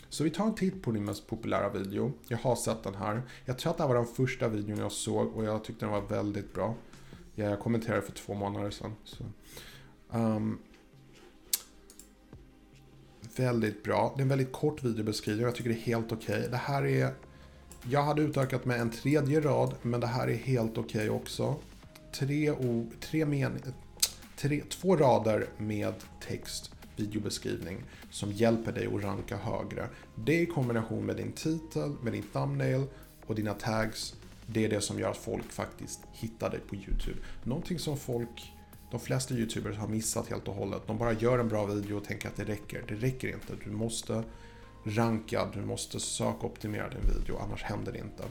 Så 0.10 0.24
vi 0.24 0.30
tar 0.30 0.46
en 0.46 0.56
titt 0.56 0.84
på 0.84 0.92
din 0.92 1.06
mest 1.06 1.28
populära 1.28 1.70
video. 1.70 2.14
Jag 2.28 2.38
har 2.38 2.56
sett 2.56 2.84
den 2.84 2.96
här. 2.96 3.22
Jag 3.46 3.58
tror 3.58 3.72
att 3.72 3.78
det 3.78 3.84
här 3.84 3.88
var 3.88 3.96
den 3.96 4.06
första 4.06 4.48
videon 4.48 4.78
jag 4.78 4.92
såg 4.92 5.36
och 5.36 5.46
jag 5.46 5.64
tyckte 5.64 5.86
den 5.86 5.94
var 5.94 6.02
väldigt 6.02 6.54
bra. 6.54 6.76
Jag 7.36 7.60
kommenterade 7.60 8.02
för 8.02 8.12
två 8.12 8.34
månader 8.34 8.72
sedan. 8.72 8.94
Så. 9.04 9.24
Um, 10.10 10.60
väldigt 13.36 13.84
bra. 13.84 14.14
Det 14.16 14.20
är 14.20 14.24
en 14.24 14.30
väldigt 14.30 14.52
kort 14.52 14.84
videobeskrivning. 14.84 15.46
och 15.46 15.50
Jag 15.50 15.56
tycker 15.56 15.70
det 15.70 15.76
är 15.76 15.82
helt 15.82 16.12
okej. 16.12 16.38
Okay. 16.38 16.50
Det 16.50 16.58
här 16.58 16.86
är... 16.86 17.14
Jag 17.90 18.04
hade 18.04 18.22
utökat 18.22 18.66
med 18.66 18.82
en 18.82 18.90
tredje 18.90 19.42
rad, 19.42 19.76
men 19.82 20.00
det 20.00 20.08
här 20.08 20.28
är 20.28 20.36
helt 20.36 20.78
okej 20.78 21.10
okay 21.10 21.10
också. 21.10 21.56
Tre, 22.12 22.52
o, 22.52 22.92
tre 23.00 23.26
men, 23.26 23.52
tre, 24.36 24.64
två 24.70 24.96
rader 24.96 25.46
med 25.58 25.94
text 26.28 26.72
videobeskrivning 26.96 27.84
som 28.12 28.32
hjälper 28.32 28.72
dig 28.72 28.88
att 28.88 29.04
ranka 29.04 29.38
högre. 29.38 29.88
Det 30.16 30.42
i 30.42 30.46
kombination 30.46 31.06
med 31.06 31.16
din 31.16 31.32
titel, 31.32 31.96
med 32.04 32.14
din 32.14 32.24
thumbnail 32.34 32.84
och 33.26 33.36
dina 33.36 33.54
tags, 33.54 34.16
det 34.48 34.66
är 34.66 34.70
det 34.70 34.82
som 34.82 35.00
gör 35.00 35.12
att 35.12 35.18
folk 35.18 35.52
faktiskt 35.52 36.00
hittar 36.12 36.50
dig 36.50 36.60
på 36.60 36.76
YouTube. 36.76 37.18
Någonting 37.44 37.80
som 37.80 37.98
folk, 37.98 38.54
de 38.92 39.00
flesta 39.00 39.34
YouTubers 39.34 39.78
har 39.78 39.88
missat 39.88 40.28
helt 40.28 40.48
och 40.48 40.56
hållet. 40.56 40.82
De 40.88 40.98
bara 40.98 41.14
gör 41.14 41.40
en 41.40 41.48
bra 41.48 41.66
video 41.66 41.98
och 41.98 42.04
tänker 42.04 42.28
att 42.28 42.36
det 42.36 42.44
räcker. 42.44 42.84
Det 42.88 42.96
räcker 42.96 43.28
inte. 43.28 43.54
Du 43.64 43.72
måste 43.72 44.24
ranka, 44.84 45.48
du 45.54 45.62
måste 45.62 46.00
sökoptimera 46.00 46.90
din 46.90 47.20
video, 47.20 47.38
annars 47.38 47.64
händer 47.64 47.92
det 47.92 48.00
inte. 48.00 48.24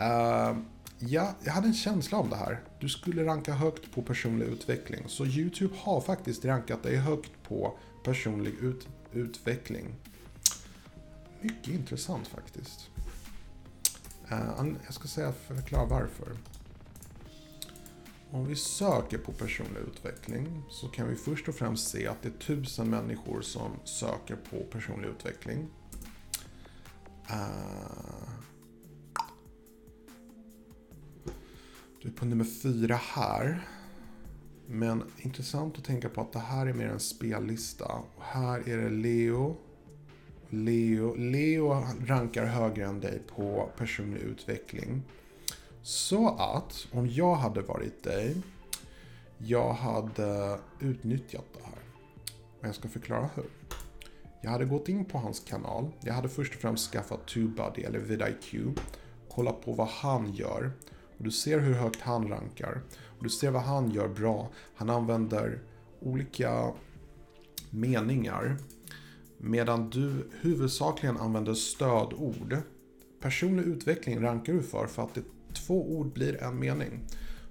Uh, 0.00 0.58
Ja, 1.00 1.34
jag 1.44 1.52
hade 1.52 1.66
en 1.66 1.74
känsla 1.74 2.18
om 2.18 2.30
det 2.30 2.36
här. 2.36 2.60
Du 2.80 2.88
skulle 2.88 3.24
ranka 3.24 3.52
högt 3.52 3.94
på 3.94 4.02
personlig 4.02 4.46
utveckling. 4.46 5.04
Så 5.06 5.26
YouTube 5.26 5.74
har 5.78 6.00
faktiskt 6.00 6.44
rankat 6.44 6.82
dig 6.82 6.96
högt 6.96 7.32
på 7.48 7.78
personlig 8.04 8.54
ut 8.54 8.88
utveckling. 9.12 9.94
Mycket 11.40 11.68
intressant 11.68 12.28
faktiskt. 12.28 12.90
Uh, 14.32 14.72
jag 14.84 14.94
ska 14.94 15.08
säga 15.08 15.32
förklara 15.32 15.84
varför. 15.84 16.28
Om 18.30 18.46
vi 18.46 18.56
söker 18.56 19.18
på 19.18 19.32
personlig 19.32 19.80
utveckling 19.80 20.62
så 20.70 20.88
kan 20.88 21.08
vi 21.08 21.16
först 21.16 21.48
och 21.48 21.54
främst 21.54 21.88
se 21.88 22.06
att 22.06 22.22
det 22.22 22.28
är 22.28 22.38
tusen 22.38 22.90
människor 22.90 23.40
som 23.40 23.70
söker 23.84 24.36
på 24.36 24.64
personlig 24.70 25.08
utveckling. 25.08 25.68
Uh, 27.30 28.28
Du 32.02 32.08
är 32.08 32.12
på 32.12 32.24
nummer 32.24 32.44
fyra 32.44 32.94
här. 32.94 33.68
Men 34.66 35.02
intressant 35.18 35.78
att 35.78 35.84
tänka 35.84 36.08
på 36.08 36.20
att 36.20 36.32
det 36.32 36.38
här 36.38 36.66
är 36.66 36.72
mer 36.72 36.88
en 36.88 37.00
spellista. 37.00 37.84
Och 37.84 38.22
här 38.22 38.68
är 38.68 38.78
det 38.78 38.90
Leo. 38.90 39.56
Leo, 40.50 41.14
Leo 41.14 41.84
rankar 42.06 42.46
högre 42.46 42.86
än 42.86 43.00
dig 43.00 43.22
på 43.36 43.70
personlig 43.76 44.20
utveckling. 44.20 45.02
Så 45.88 46.28
att 46.28 46.86
om 46.92 47.06
jag 47.06 47.34
hade 47.34 47.60
varit 47.60 48.02
dig, 48.02 48.36
jag 49.38 49.72
hade 49.72 50.58
utnyttjat 50.80 51.44
det 51.52 51.64
här. 51.64 51.78
Och 52.60 52.66
jag 52.66 52.74
ska 52.74 52.88
förklara 52.88 53.30
hur. 53.34 53.50
Jag 54.42 54.50
hade 54.50 54.64
gått 54.64 54.88
in 54.88 55.04
på 55.04 55.18
hans 55.18 55.40
kanal. 55.40 55.88
Jag 56.00 56.14
hade 56.14 56.28
först 56.28 56.54
och 56.54 56.60
främst 56.60 56.92
skaffat 56.92 57.26
TubeBuddy 57.26 57.82
eller 57.82 57.98
VidIQ. 57.98 58.78
Kollat 59.28 59.64
på 59.64 59.72
vad 59.72 59.88
han 59.88 60.32
gör 60.32 60.70
och 61.18 61.24
du 61.24 61.30
ser 61.30 61.60
hur 61.60 61.74
högt 61.74 62.00
han 62.00 62.28
rankar. 62.28 62.82
Och 63.18 63.24
du 63.24 63.30
ser 63.30 63.50
vad 63.50 63.62
han 63.62 63.90
gör 63.90 64.08
bra. 64.08 64.48
Han 64.74 64.90
använder 64.90 65.60
olika 66.00 66.72
meningar. 67.70 68.56
Medan 69.38 69.90
du 69.90 70.30
huvudsakligen 70.40 71.16
använder 71.16 71.54
stödord. 71.54 72.56
Personlig 73.20 73.64
utveckling 73.64 74.22
rankar 74.22 74.52
du 74.52 74.62
för 74.62 74.86
för 74.86 75.02
att 75.02 75.14
det, 75.14 75.22
två 75.68 75.96
ord 75.96 76.12
blir 76.12 76.42
en 76.42 76.58
mening. 76.58 77.00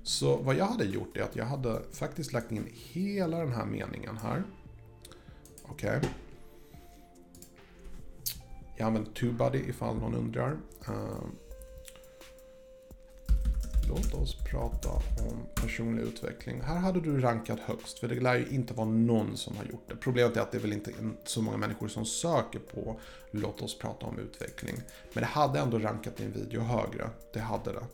Så 0.03 0.37
vad 0.37 0.55
jag 0.55 0.65
hade 0.65 0.85
gjort 0.85 1.17
är 1.17 1.21
att 1.21 1.35
jag 1.35 1.45
hade 1.45 1.81
faktiskt 1.91 2.33
lagt 2.33 2.51
in 2.51 2.67
hela 2.73 3.39
den 3.39 3.51
här 3.51 3.65
meningen 3.65 4.17
här. 4.17 4.43
Okej. 5.63 5.97
Okay. 5.97 6.09
Jag 8.77 8.87
använder 8.87 9.11
TubeBuddy 9.11 9.59
ifall 9.59 9.97
någon 9.97 10.15
undrar. 10.15 10.57
Ehm, 10.87 11.31
Låt 13.87 14.13
oss 14.13 14.35
prata 14.35 14.89
om 15.29 15.47
personlig 15.55 16.03
utveckling. 16.03 16.61
Här 16.61 16.75
hade 16.75 17.01
du 17.01 17.21
rankat 17.21 17.59
högst, 17.59 17.99
för 17.99 18.07
det 18.07 18.19
lär 18.19 18.35
ju 18.35 18.47
inte 18.47 18.73
vara 18.73 18.87
någon 18.87 19.37
som 19.37 19.57
har 19.57 19.65
gjort 19.65 19.89
det. 19.89 19.95
Problemet 19.95 20.37
är 20.37 20.41
att 20.41 20.51
det 20.51 20.57
är 20.57 20.61
väl 20.61 20.73
inte 20.73 20.91
så 21.23 21.41
många 21.41 21.57
människor 21.57 21.87
som 21.87 22.05
söker 22.05 22.59
på 22.59 22.99
låt 23.31 23.61
oss 23.61 23.79
prata 23.79 24.05
om 24.05 24.19
utveckling. 24.19 24.75
Men 25.13 25.21
det 25.21 25.27
hade 25.27 25.59
ändå 25.59 25.79
rankat 25.79 26.17
din 26.17 26.31
video 26.31 26.61
högre. 26.61 27.09
Det 27.33 27.39
hade 27.39 27.73
det. 27.73 27.85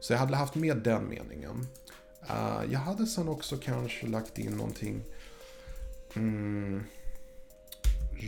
Så 0.00 0.12
jag 0.12 0.18
hade 0.18 0.36
haft 0.36 0.54
med 0.54 0.76
den 0.76 1.08
meningen. 1.08 1.66
Eh, 2.28 2.72
jag 2.72 2.78
hade 2.78 3.06
sen 3.06 3.28
också 3.28 3.56
kanske 3.56 4.06
lagt 4.06 4.38
in 4.38 4.52
någonting 4.52 5.02
mm, 6.14 6.82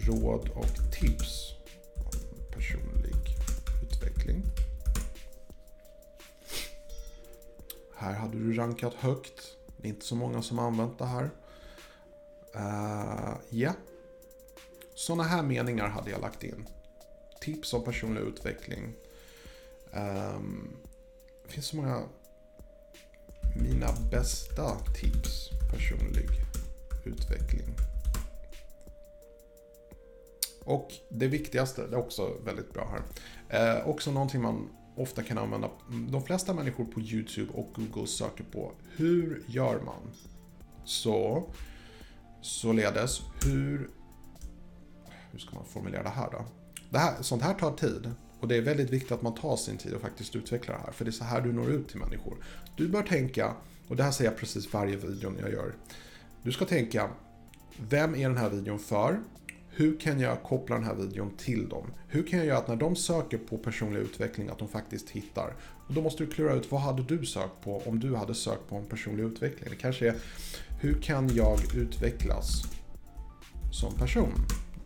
råd 0.06 0.48
och 0.48 0.92
tips 1.00 1.52
personlig 2.50 2.95
Här 7.98 8.12
hade 8.14 8.38
du 8.38 8.52
rankat 8.52 8.94
högt. 8.94 9.56
Det 9.76 9.88
är 9.88 9.92
inte 9.92 10.06
så 10.06 10.16
många 10.16 10.42
som 10.42 10.58
har 10.58 10.66
använt 10.66 10.98
det 10.98 11.06
här. 11.06 11.30
Eh, 12.54 13.30
uh, 13.30 13.36
yeah. 13.50 13.74
Sådana 14.94 15.22
här 15.22 15.42
meningar 15.42 15.88
hade 15.88 16.10
jag 16.10 16.20
lagt 16.20 16.44
in. 16.44 16.68
Tips 17.40 17.74
om 17.74 17.84
personlig 17.84 18.20
utveckling. 18.20 18.94
Um, 19.92 20.76
det 21.44 21.52
finns 21.52 21.66
så 21.66 21.76
många... 21.76 22.02
Mina 23.62 23.88
bästa 24.10 24.78
tips 24.94 25.50
personlig 25.70 26.28
utveckling. 27.04 27.76
Och 30.64 30.92
det 31.08 31.26
viktigaste, 31.26 31.86
det 31.86 31.96
är 31.96 32.00
också 32.00 32.36
väldigt 32.44 32.72
bra 32.72 32.90
här. 32.90 33.02
Eh, 33.78 33.88
också 33.88 34.10
någonting 34.10 34.42
man 34.42 34.68
ofta 34.96 35.22
kan 35.22 35.38
använda. 35.38 35.70
De 36.10 36.22
flesta 36.22 36.54
människor 36.54 36.84
på 36.84 37.00
YouTube 37.00 37.52
och 37.52 37.72
Google 37.74 38.06
söker 38.06 38.44
på 38.44 38.72
hur 38.96 39.44
gör 39.46 39.80
man? 39.80 40.12
Så, 40.84 41.44
således, 42.40 43.20
hur... 43.44 43.90
Hur 45.32 45.38
ska 45.38 45.54
man 45.54 45.64
formulera 45.64 46.02
det 46.02 46.08
här 46.08 46.30
då? 46.32 46.44
Det 46.90 46.98
här, 46.98 47.22
sånt 47.22 47.42
här 47.42 47.54
tar 47.54 47.72
tid. 47.72 48.10
Och 48.40 48.48
det 48.48 48.56
är 48.56 48.62
väldigt 48.62 48.90
viktigt 48.90 49.12
att 49.12 49.22
man 49.22 49.34
tar 49.34 49.56
sin 49.56 49.76
tid 49.76 49.94
och 49.94 50.00
faktiskt 50.00 50.36
utvecklar 50.36 50.74
det 50.74 50.80
här. 50.80 50.92
För 50.92 51.04
det 51.04 51.08
är 51.08 51.12
så 51.12 51.24
här 51.24 51.40
du 51.40 51.52
når 51.52 51.70
ut 51.70 51.88
till 51.88 51.98
människor. 51.98 52.36
Du 52.76 52.88
bör 52.88 53.02
tänka, 53.02 53.54
och 53.88 53.96
det 53.96 54.02
här 54.02 54.10
säger 54.10 54.30
jag 54.30 54.40
precis 54.40 54.72
varje 54.72 54.96
video 54.96 55.32
jag 55.40 55.52
gör. 55.52 55.74
Du 56.42 56.52
ska 56.52 56.64
tänka, 56.64 57.10
vem 57.88 58.14
är 58.14 58.28
den 58.28 58.36
här 58.36 58.50
videon 58.50 58.78
för? 58.78 59.20
Hur 59.78 60.00
kan 60.00 60.20
jag 60.20 60.42
koppla 60.42 60.76
den 60.76 60.84
här 60.84 60.94
videon 60.94 61.30
till 61.36 61.68
dem? 61.68 61.86
Hur 62.08 62.26
kan 62.26 62.38
jag 62.38 62.48
göra 62.48 62.58
att 62.58 62.68
när 62.68 62.76
de 62.76 62.96
söker 62.96 63.38
på 63.38 63.58
personlig 63.58 64.00
utveckling 64.00 64.48
att 64.48 64.58
de 64.58 64.68
faktiskt 64.68 65.10
hittar? 65.10 65.54
Och 65.88 65.94
då 65.94 66.02
måste 66.02 66.24
du 66.24 66.30
klura 66.30 66.54
ut 66.54 66.70
vad 66.72 66.80
hade 66.80 67.02
du 67.02 67.26
sökt 67.26 67.60
på 67.64 67.82
om 67.86 68.00
du 68.00 68.14
hade 68.14 68.34
sökt 68.34 68.68
på 68.68 68.76
en 68.76 68.84
personlig 68.84 69.24
utveckling? 69.24 69.70
Det 69.70 69.76
kanske 69.76 70.08
är 70.08 70.16
hur 70.80 71.02
kan 71.02 71.34
jag 71.34 71.58
utvecklas 71.74 72.62
som 73.72 73.94
person? 73.94 74.32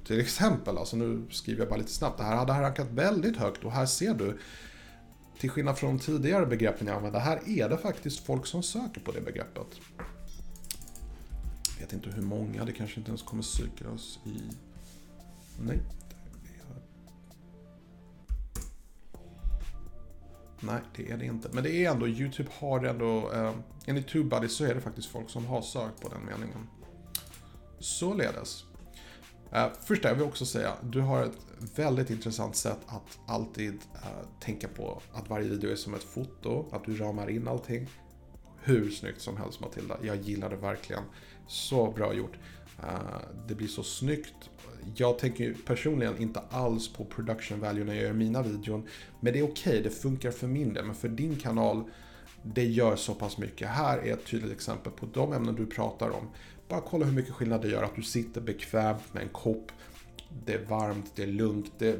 Till 0.07 0.21
exempel, 0.21 0.79
alltså 0.79 0.97
nu 0.97 1.23
skriver 1.31 1.61
jag 1.61 1.69
bara 1.69 1.79
lite 1.79 1.93
snabbt, 1.93 2.19
det 2.19 2.25
här 2.25 2.37
hade 2.37 2.53
rankat 2.53 2.91
väldigt 2.91 3.37
högt 3.37 3.65
och 3.65 3.73
här 3.73 3.87
ser 3.87 4.15
du 4.15 4.39
till 5.39 5.51
skillnad 5.51 5.79
från 5.79 5.99
tidigare 5.99 6.47
begreppen 6.47 6.87
jag 6.87 6.97
använde, 6.97 7.19
här 7.19 7.41
är 7.47 7.69
det 7.69 7.79
faktiskt 7.79 8.27
folk 8.27 8.47
som 8.47 8.63
söker 8.63 9.01
på 9.01 9.13
det 9.13 9.21
begreppet. 9.21 9.81
Jag 11.79 11.87
vet 11.87 11.93
inte 11.93 12.11
hur 12.11 12.23
många, 12.23 12.65
det 12.65 12.73
kanske 12.73 13.01
inte 13.01 13.11
ens 13.11 13.23
kommer 13.23 13.43
cyklas 13.43 14.19
i 14.25 14.41
Nej. 15.61 15.83
Nej, 20.61 20.81
det 20.97 21.11
är 21.11 21.17
det 21.17 21.25
inte. 21.25 21.49
Men 21.53 21.65
det 21.65 21.85
är 21.85 21.91
ändå, 21.91 22.09
YouTube 22.09 22.51
har 22.59 22.85
ändå, 22.85 23.33
eh, 23.33 23.55
enligt 23.87 24.09
TubeBuddy 24.09 24.49
så 24.49 24.65
är 24.65 24.75
det 24.75 24.81
faktiskt 24.81 25.09
folk 25.09 25.31
som 25.31 25.47
har 25.47 25.63
sökt 25.63 26.01
på 26.01 26.09
den 26.09 26.25
meningen. 26.25 26.67
Således. 27.79 28.65
Eh, 29.53 29.67
först 29.81 30.05
jag 30.05 30.15
vill 30.15 30.23
också 30.23 30.47
säga, 30.47 30.73
du 30.83 31.01
har 31.01 31.23
ett 31.23 31.39
väldigt 31.77 32.11
intressant 32.11 32.57
sätt 32.57 32.79
att 32.87 33.19
alltid 33.27 33.75
eh, 33.95 34.29
tänka 34.41 34.69
på 34.69 35.03
att 35.13 35.31
varje 35.31 35.49
video 35.49 35.71
är 35.71 35.77
som 35.77 35.95
ett 35.95 36.05
foto, 36.05 36.67
att 36.73 36.85
du 36.85 36.97
ramar 36.97 37.31
in 37.31 37.49
allting. 37.49 37.89
Hur 38.63 38.91
snyggt 38.91 39.21
som 39.21 39.37
helst 39.37 39.61
Matilda, 39.61 39.97
jag 40.03 40.17
gillar 40.17 40.51
det 40.51 40.57
verkligen. 40.57 41.03
Så 41.47 41.91
bra 41.91 42.15
gjort. 42.15 42.39
Eh, 42.83 43.21
det 43.49 43.55
blir 43.55 43.69
så 43.69 43.83
snyggt 43.83 44.51
jag 44.97 45.19
tänker 45.19 45.55
personligen 45.67 46.19
inte 46.19 46.41
alls 46.51 46.93
på 46.93 47.05
production 47.05 47.61
value 47.61 47.85
när 47.85 47.95
jag 47.95 48.03
gör 48.03 48.13
mina 48.13 48.43
videon. 48.43 48.87
Men 49.21 49.33
det 49.33 49.39
är 49.39 49.43
okej, 49.43 49.71
okay, 49.71 49.83
det 49.83 49.91
funkar 49.91 50.31
för 50.31 50.47
min 50.47 50.75
del. 50.75 50.85
Men 50.85 50.95
för 50.95 51.09
din 51.09 51.37
kanal, 51.37 51.85
det 52.43 52.65
gör 52.65 52.97
så 52.97 53.15
pass 53.15 53.39
mycket. 53.39 53.69
Här 53.69 53.99
är 53.99 54.13
ett 54.13 54.27
tydligt 54.27 54.53
exempel 54.53 54.93
på 54.93 55.07
de 55.07 55.33
ämnen 55.33 55.55
du 55.55 55.67
pratar 55.67 56.11
om. 56.11 56.29
Bara 56.69 56.81
kolla 56.81 57.07
hur 57.07 57.13
mycket 57.13 57.35
skillnad 57.35 57.63
det 57.63 57.69
gör 57.69 57.83
att 57.83 57.97
du 57.97 58.03
sitter 58.03 58.41
bekvämt 58.41 59.15
med 59.15 59.23
en 59.23 59.29
kopp. 59.29 59.73
Det 60.45 60.55
är 60.55 60.65
varmt, 60.65 61.13
det 61.15 61.23
är 61.23 61.27
lugnt. 61.27 61.73
Det, 61.79 61.99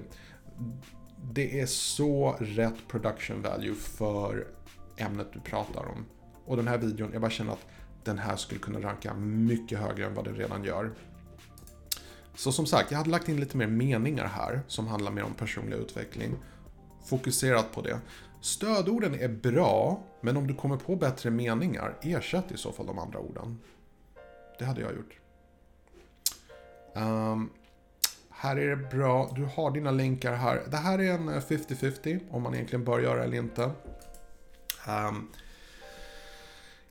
det 1.33 1.61
är 1.61 1.67
så 1.67 2.37
rätt 2.41 2.89
production 2.89 3.43
value 3.43 3.75
för 3.75 4.47
ämnet 4.97 5.33
du 5.33 5.41
pratar 5.41 5.87
om. 5.87 6.05
Och 6.45 6.57
den 6.57 6.69
här 6.69 6.79
videon, 6.79 7.11
jag 7.13 7.21
bara 7.21 7.31
känner 7.31 7.53
att 7.53 7.67
den 8.05 8.19
här 8.19 8.37
skulle 8.37 8.61
kunna 8.61 8.81
ranka 8.81 9.15
mycket 9.15 9.79
högre 9.79 10.07
än 10.07 10.15
vad 10.15 10.25
den 10.25 10.35
redan 10.35 10.65
gör. 10.65 10.91
Så 12.35 12.53
som 12.53 12.67
sagt, 12.67 12.91
jag 12.91 12.99
hade 12.99 13.11
lagt 13.11 13.29
in 13.29 13.41
lite 13.41 13.57
mer 13.57 13.67
meningar 13.67 14.27
här 14.27 14.61
som 14.67 14.87
handlar 14.87 15.13
mer 15.13 15.23
om 15.23 15.35
personlig 15.35 15.77
utveckling. 15.77 16.37
Fokuserat 17.05 17.73
på 17.73 17.83
det. 17.83 18.01
Stödorden 18.41 19.15
är 19.15 19.29
bra, 19.29 20.03
men 20.21 20.37
om 20.37 20.47
du 20.47 20.55
kommer 20.55 20.77
på 20.77 20.97
bättre 20.97 21.31
meningar, 21.31 21.97
ersätt 22.03 22.53
i 22.53 22.57
så 22.57 22.73
fall 22.73 22.87
de 22.87 22.99
andra 22.99 23.19
orden. 23.19 23.59
Det 24.59 24.65
hade 24.65 24.81
jag 24.81 24.93
gjort. 24.95 25.19
Um, 26.95 27.51
här 28.31 28.57
är 28.57 28.77
det 28.77 28.97
bra, 28.97 29.33
du 29.37 29.45
har 29.45 29.71
dina 29.71 29.91
länkar 29.91 30.35
här. 30.35 30.63
Det 30.71 30.77
här 30.77 30.99
är 30.99 31.13
en 31.13 31.31
50-50 31.31 32.21
om 32.31 32.43
man 32.43 32.55
egentligen 32.55 32.85
bör 32.85 33.01
göra 33.01 33.25
eller 33.25 33.37
inte. 33.37 33.63
Um, 34.89 35.29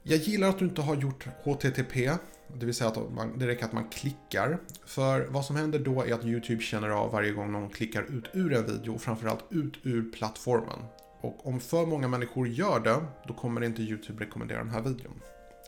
jag 0.03 0.17
gillar 0.17 0.49
att 0.49 0.59
du 0.59 0.65
inte 0.65 0.81
har 0.81 0.95
gjort 0.95 1.27
HTTP. 1.43 2.11
Det 2.57 2.65
vill 2.65 2.75
säga 2.75 2.89
att 2.89 3.11
man, 3.11 3.39
det 3.39 3.47
räcker 3.47 3.65
att 3.65 3.73
man 3.73 3.89
klickar. 3.89 4.59
För 4.85 5.25
vad 5.25 5.45
som 5.45 5.55
händer 5.55 5.79
då 5.79 6.03
är 6.03 6.13
att 6.13 6.25
YouTube 6.25 6.61
känner 6.61 6.89
av 6.89 7.11
varje 7.11 7.31
gång 7.31 7.51
någon 7.51 7.69
klickar 7.69 8.01
ut 8.01 8.25
ur 8.33 8.53
en 8.53 8.65
video 8.65 8.95
och 8.95 9.01
framförallt 9.01 9.43
ut 9.49 9.73
ur 9.83 10.11
plattformen. 10.11 10.79
Och 11.21 11.47
om 11.47 11.59
för 11.59 11.85
många 11.85 12.07
människor 12.07 12.47
gör 12.47 12.79
det, 12.79 13.05
då 13.27 13.33
kommer 13.33 13.63
inte 13.63 13.81
YouTube 13.81 14.25
rekommendera 14.25 14.57
den 14.57 14.69
här 14.69 14.81
videon. 14.81 15.21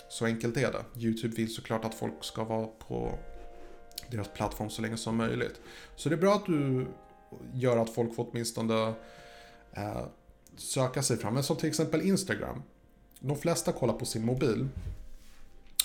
Så 0.09 0.25
enkelt 0.25 0.57
är 0.57 0.71
det. 0.71 1.01
YouTube 1.05 1.35
vill 1.35 1.53
såklart 1.53 1.85
att 1.85 1.95
folk 1.95 2.23
ska 2.23 2.43
vara 2.43 2.67
på 2.67 3.19
deras 4.11 4.27
plattform 4.27 4.69
så 4.69 4.81
länge 4.81 4.97
som 4.97 5.15
möjligt. 5.15 5.61
Så 5.95 6.09
det 6.09 6.15
är 6.15 6.19
bra 6.19 6.33
att 6.33 6.45
du 6.45 6.87
gör 7.53 7.77
att 7.77 7.93
folk 7.93 8.15
får 8.15 8.27
åtminstone 8.31 8.93
eh, 9.73 10.05
söka 10.57 11.03
sig 11.03 11.17
fram. 11.17 11.33
Men 11.33 11.43
som 11.43 11.55
till 11.55 11.69
exempel 11.69 12.01
Instagram. 12.01 12.63
De 13.23 13.37
flesta 13.37 13.71
kollar 13.71 13.93
på 13.93 14.05
sin 14.05 14.25
mobil. 14.25 14.67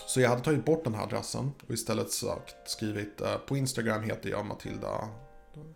Så 0.07 0.21
jag 0.21 0.29
hade 0.29 0.43
tagit 0.43 0.65
bort 0.65 0.85
den 0.85 0.95
här 0.95 1.03
adressen 1.03 1.53
och 1.67 1.75
istället 1.75 2.11
sagt, 2.11 2.71
skrivit 2.71 3.21
eh, 3.21 3.37
på 3.37 3.57
Instagram 3.57 4.03
heter 4.03 4.31
jag 4.31 4.47
Matilda. 4.47 5.09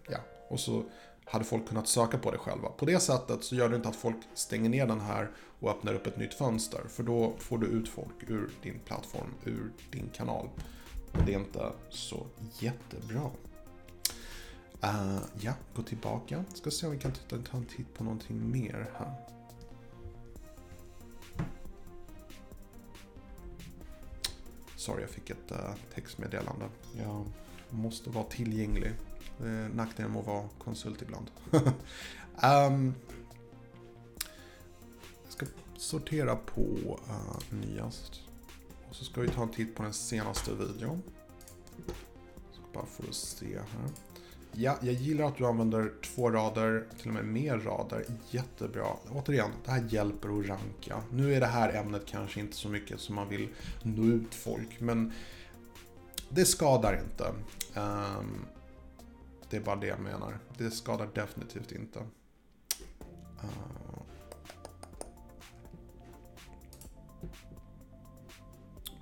Ja, 0.08 0.18
och 0.48 0.60
så 0.60 0.84
hade 1.24 1.44
folk 1.44 1.68
kunnat 1.68 1.88
söka 1.88 2.18
på 2.18 2.30
det 2.30 2.38
själva. 2.38 2.68
På 2.68 2.86
det 2.86 3.00
sättet 3.00 3.44
så 3.44 3.54
gör 3.54 3.68
det 3.68 3.76
inte 3.76 3.88
att 3.88 3.96
folk 3.96 4.16
stänger 4.34 4.70
ner 4.70 4.86
den 4.86 5.00
här 5.00 5.30
och 5.60 5.70
öppnar 5.70 5.94
upp 5.94 6.06
ett 6.06 6.16
nytt 6.16 6.34
fönster. 6.34 6.80
För 6.88 7.02
då 7.02 7.32
får 7.38 7.58
du 7.58 7.66
ut 7.66 7.88
folk 7.88 8.14
ur 8.28 8.50
din 8.62 8.80
plattform, 8.84 9.34
ur 9.44 9.70
din 9.90 10.10
kanal. 10.12 10.48
Och 11.12 11.22
det 11.26 11.34
är 11.34 11.38
inte 11.38 11.72
så 11.90 12.26
jättebra. 12.58 13.30
Uh, 14.84 15.18
ja, 15.40 15.52
gå 15.74 15.82
tillbaka. 15.82 16.44
Ska 16.54 16.70
se 16.70 16.86
om 16.86 16.92
vi 16.92 16.98
kan 16.98 17.12
ta 17.50 17.56
en 17.56 17.64
titt 17.64 17.94
på 17.94 18.04
någonting 18.04 18.50
mer 18.50 18.90
här. 18.98 19.14
Sorry, 24.80 25.00
jag 25.00 25.10
fick 25.10 25.30
ett 25.30 25.50
eh, 25.50 25.74
textmeddelande. 25.94 26.68
Jag 26.98 27.26
måste 27.70 28.10
vara 28.10 28.24
tillgänglig. 28.24 28.92
Eh, 29.40 29.74
nackdelen 29.74 30.12
med 30.12 30.20
att 30.20 30.26
vara 30.26 30.48
konsult 30.58 31.02
ibland. 31.02 31.30
um, 31.52 31.62
jag 35.24 35.32
ska 35.32 35.46
sortera 35.76 36.36
på 36.36 36.60
uh, 37.08 37.58
nyast. 37.60 38.20
Och 38.88 38.96
så 38.96 39.04
ska 39.04 39.20
vi 39.20 39.28
ta 39.28 39.42
en 39.42 39.48
titt 39.48 39.74
på 39.74 39.82
den 39.82 39.92
senaste 39.92 40.54
videon. 40.54 41.02
Så 42.52 42.60
bara 42.72 42.86
för 42.86 43.08
att 43.08 43.14
se 43.14 43.58
här. 43.58 43.90
Ja, 44.52 44.78
jag 44.82 44.94
gillar 44.94 45.24
att 45.24 45.36
du 45.36 45.46
använder 45.46 45.92
två 46.02 46.30
rader, 46.30 46.86
till 46.98 47.08
och 47.08 47.14
med 47.14 47.24
mer 47.24 47.58
rader. 47.58 48.04
Jättebra. 48.30 48.86
Återigen, 49.10 49.50
det 49.64 49.70
här 49.70 49.84
hjälper 49.88 50.40
att 50.40 50.46
ranka. 50.46 51.02
Nu 51.12 51.34
är 51.34 51.40
det 51.40 51.46
här 51.46 51.72
ämnet 51.72 52.02
kanske 52.06 52.40
inte 52.40 52.56
så 52.56 52.68
mycket 52.68 53.00
som 53.00 53.14
man 53.14 53.28
vill 53.28 53.48
nå 53.82 54.04
ut 54.04 54.34
folk, 54.34 54.80
men 54.80 55.12
det 56.28 56.44
skadar 56.44 57.00
inte. 57.04 57.24
Um, 57.80 58.46
det 59.50 59.56
är 59.56 59.60
bara 59.60 59.76
det 59.76 59.86
jag 59.86 60.00
menar. 60.00 60.38
Det 60.58 60.70
skadar 60.70 61.08
definitivt 61.14 61.72
inte. 61.72 61.98
Uh, 61.98 62.06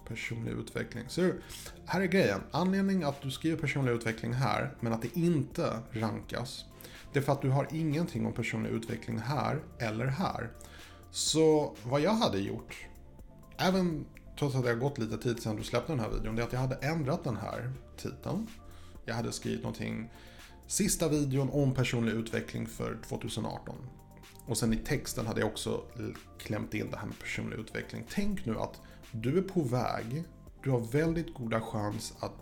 personlig 0.08 0.52
utveckling. 0.52 1.08
Ser 1.08 1.22
du? 1.22 1.42
Här 1.90 2.00
är 2.00 2.06
grejen. 2.06 2.40
Anledningen 2.50 3.08
att 3.08 3.22
du 3.22 3.30
skriver 3.30 3.56
personlig 3.56 3.92
utveckling 3.92 4.32
här, 4.32 4.74
men 4.80 4.92
att 4.92 5.02
det 5.02 5.16
inte 5.16 5.78
rankas, 5.92 6.64
det 7.12 7.18
är 7.18 7.22
för 7.22 7.32
att 7.32 7.42
du 7.42 7.50
har 7.50 7.68
ingenting 7.72 8.26
om 8.26 8.32
personlig 8.32 8.70
utveckling 8.70 9.18
här 9.18 9.62
eller 9.78 10.06
här. 10.06 10.50
Så 11.10 11.76
vad 11.84 12.00
jag 12.00 12.12
hade 12.12 12.38
gjort, 12.38 12.76
även 13.58 14.06
trots 14.38 14.56
att 14.56 14.62
det 14.62 14.68
har 14.68 14.76
gått 14.76 14.98
lite 14.98 15.18
tid 15.18 15.42
sedan 15.42 15.56
du 15.56 15.62
släppte 15.62 15.92
den 15.92 16.00
här 16.00 16.08
videon, 16.08 16.36
det 16.36 16.42
är 16.42 16.46
att 16.46 16.52
jag 16.52 16.60
hade 16.60 16.74
ändrat 16.74 17.24
den 17.24 17.36
här 17.36 17.72
titeln. 17.96 18.46
Jag 19.04 19.14
hade 19.14 19.32
skrivit 19.32 19.62
någonting, 19.62 20.10
sista 20.66 21.08
videon 21.08 21.50
om 21.50 21.74
personlig 21.74 22.12
utveckling 22.12 22.66
för 22.66 22.98
2018. 23.08 23.74
Och 24.46 24.58
sen 24.58 24.72
i 24.72 24.76
texten 24.76 25.26
hade 25.26 25.40
jag 25.40 25.48
också 25.48 25.82
klämt 26.38 26.74
in 26.74 26.90
det 26.90 26.96
här 26.96 27.06
med 27.06 27.18
personlig 27.18 27.56
utveckling. 27.58 28.04
Tänk 28.10 28.46
nu 28.46 28.58
att 28.58 28.80
du 29.12 29.38
är 29.38 29.42
på 29.42 29.62
väg, 29.62 30.24
du 30.62 30.70
har 30.70 30.80
väldigt 30.80 31.34
goda 31.34 31.60
chans 31.60 32.14
att, 32.20 32.32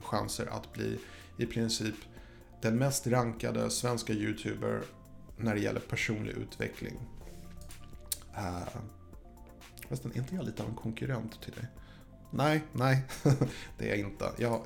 chanser 0.00 0.46
att 0.46 0.72
bli 0.72 0.98
i 1.36 1.46
princip 1.46 1.94
den 2.62 2.78
mest 2.78 3.06
rankade 3.06 3.70
svenska 3.70 4.12
YouTuber 4.12 4.82
när 5.36 5.54
det 5.54 5.60
gäller 5.60 5.80
personlig 5.80 6.32
utveckling. 6.32 7.00
Uh, 8.38 8.68
är 9.90 10.16
inte 10.16 10.34
jag 10.34 10.44
lite 10.44 10.62
av 10.62 10.68
en 10.68 10.74
konkurrent 10.74 11.42
till 11.42 11.52
dig? 11.52 11.66
Nej, 12.30 12.62
nej, 12.72 13.04
det 13.78 13.84
är 13.84 13.88
jag 13.88 13.98
inte. 13.98 14.30
Jag, 14.38 14.62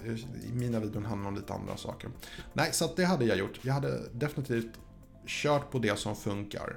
mina 0.53 0.81
videon 0.81 1.05
handlar 1.05 1.29
om 1.29 1.37
lite 1.37 1.53
andra 1.53 1.77
saker. 1.77 2.11
Nej, 2.53 2.73
så 2.73 2.95
det 2.97 3.05
hade 3.05 3.25
jag 3.25 3.39
gjort. 3.39 3.61
Jag 3.63 3.75
hade 3.75 4.09
definitivt 4.13 4.79
kört 5.27 5.71
på 5.71 5.79
det 5.79 5.99
som 5.99 6.17
funkar. 6.17 6.77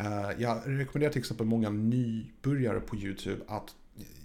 Uh, 0.00 0.30
jag 0.38 0.62
rekommenderar 0.64 1.12
till 1.12 1.20
exempel 1.20 1.46
många 1.46 1.70
nybörjare 1.70 2.80
på 2.80 2.96
YouTube 2.96 3.44
att 3.48 3.74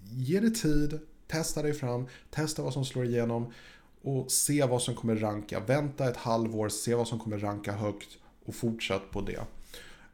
ge 0.03 0.39
det 0.39 0.51
tid, 0.51 0.99
testa 1.27 1.61
dig 1.61 1.73
fram, 1.73 2.07
testa 2.29 2.61
vad 2.61 2.73
som 2.73 2.85
slår 2.85 3.05
igenom 3.05 3.53
och 4.01 4.31
se 4.31 4.65
vad 4.65 4.81
som 4.81 4.95
kommer 4.95 5.15
ranka. 5.15 5.59
Vänta 5.59 6.09
ett 6.09 6.17
halvår, 6.17 6.69
se 6.69 6.95
vad 6.95 7.07
som 7.07 7.19
kommer 7.19 7.37
ranka 7.37 7.71
högt 7.71 8.09
och 8.45 8.55
fortsätt 8.55 9.11
på 9.11 9.21
det. 9.21 9.45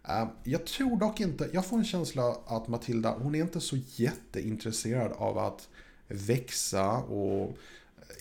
Eh, 0.07 0.27
jag 0.43 0.65
tror 0.65 0.99
dock 0.99 1.19
inte, 1.19 1.49
jag 1.53 1.65
får 1.65 1.77
en 1.77 1.85
känsla 1.85 2.37
att 2.45 2.67
Matilda, 2.67 3.17
hon 3.21 3.35
är 3.35 3.39
inte 3.39 3.61
så 3.61 3.77
jätteintresserad 3.95 5.11
av 5.11 5.37
att 5.37 5.69
växa 6.07 6.97
och 6.97 7.57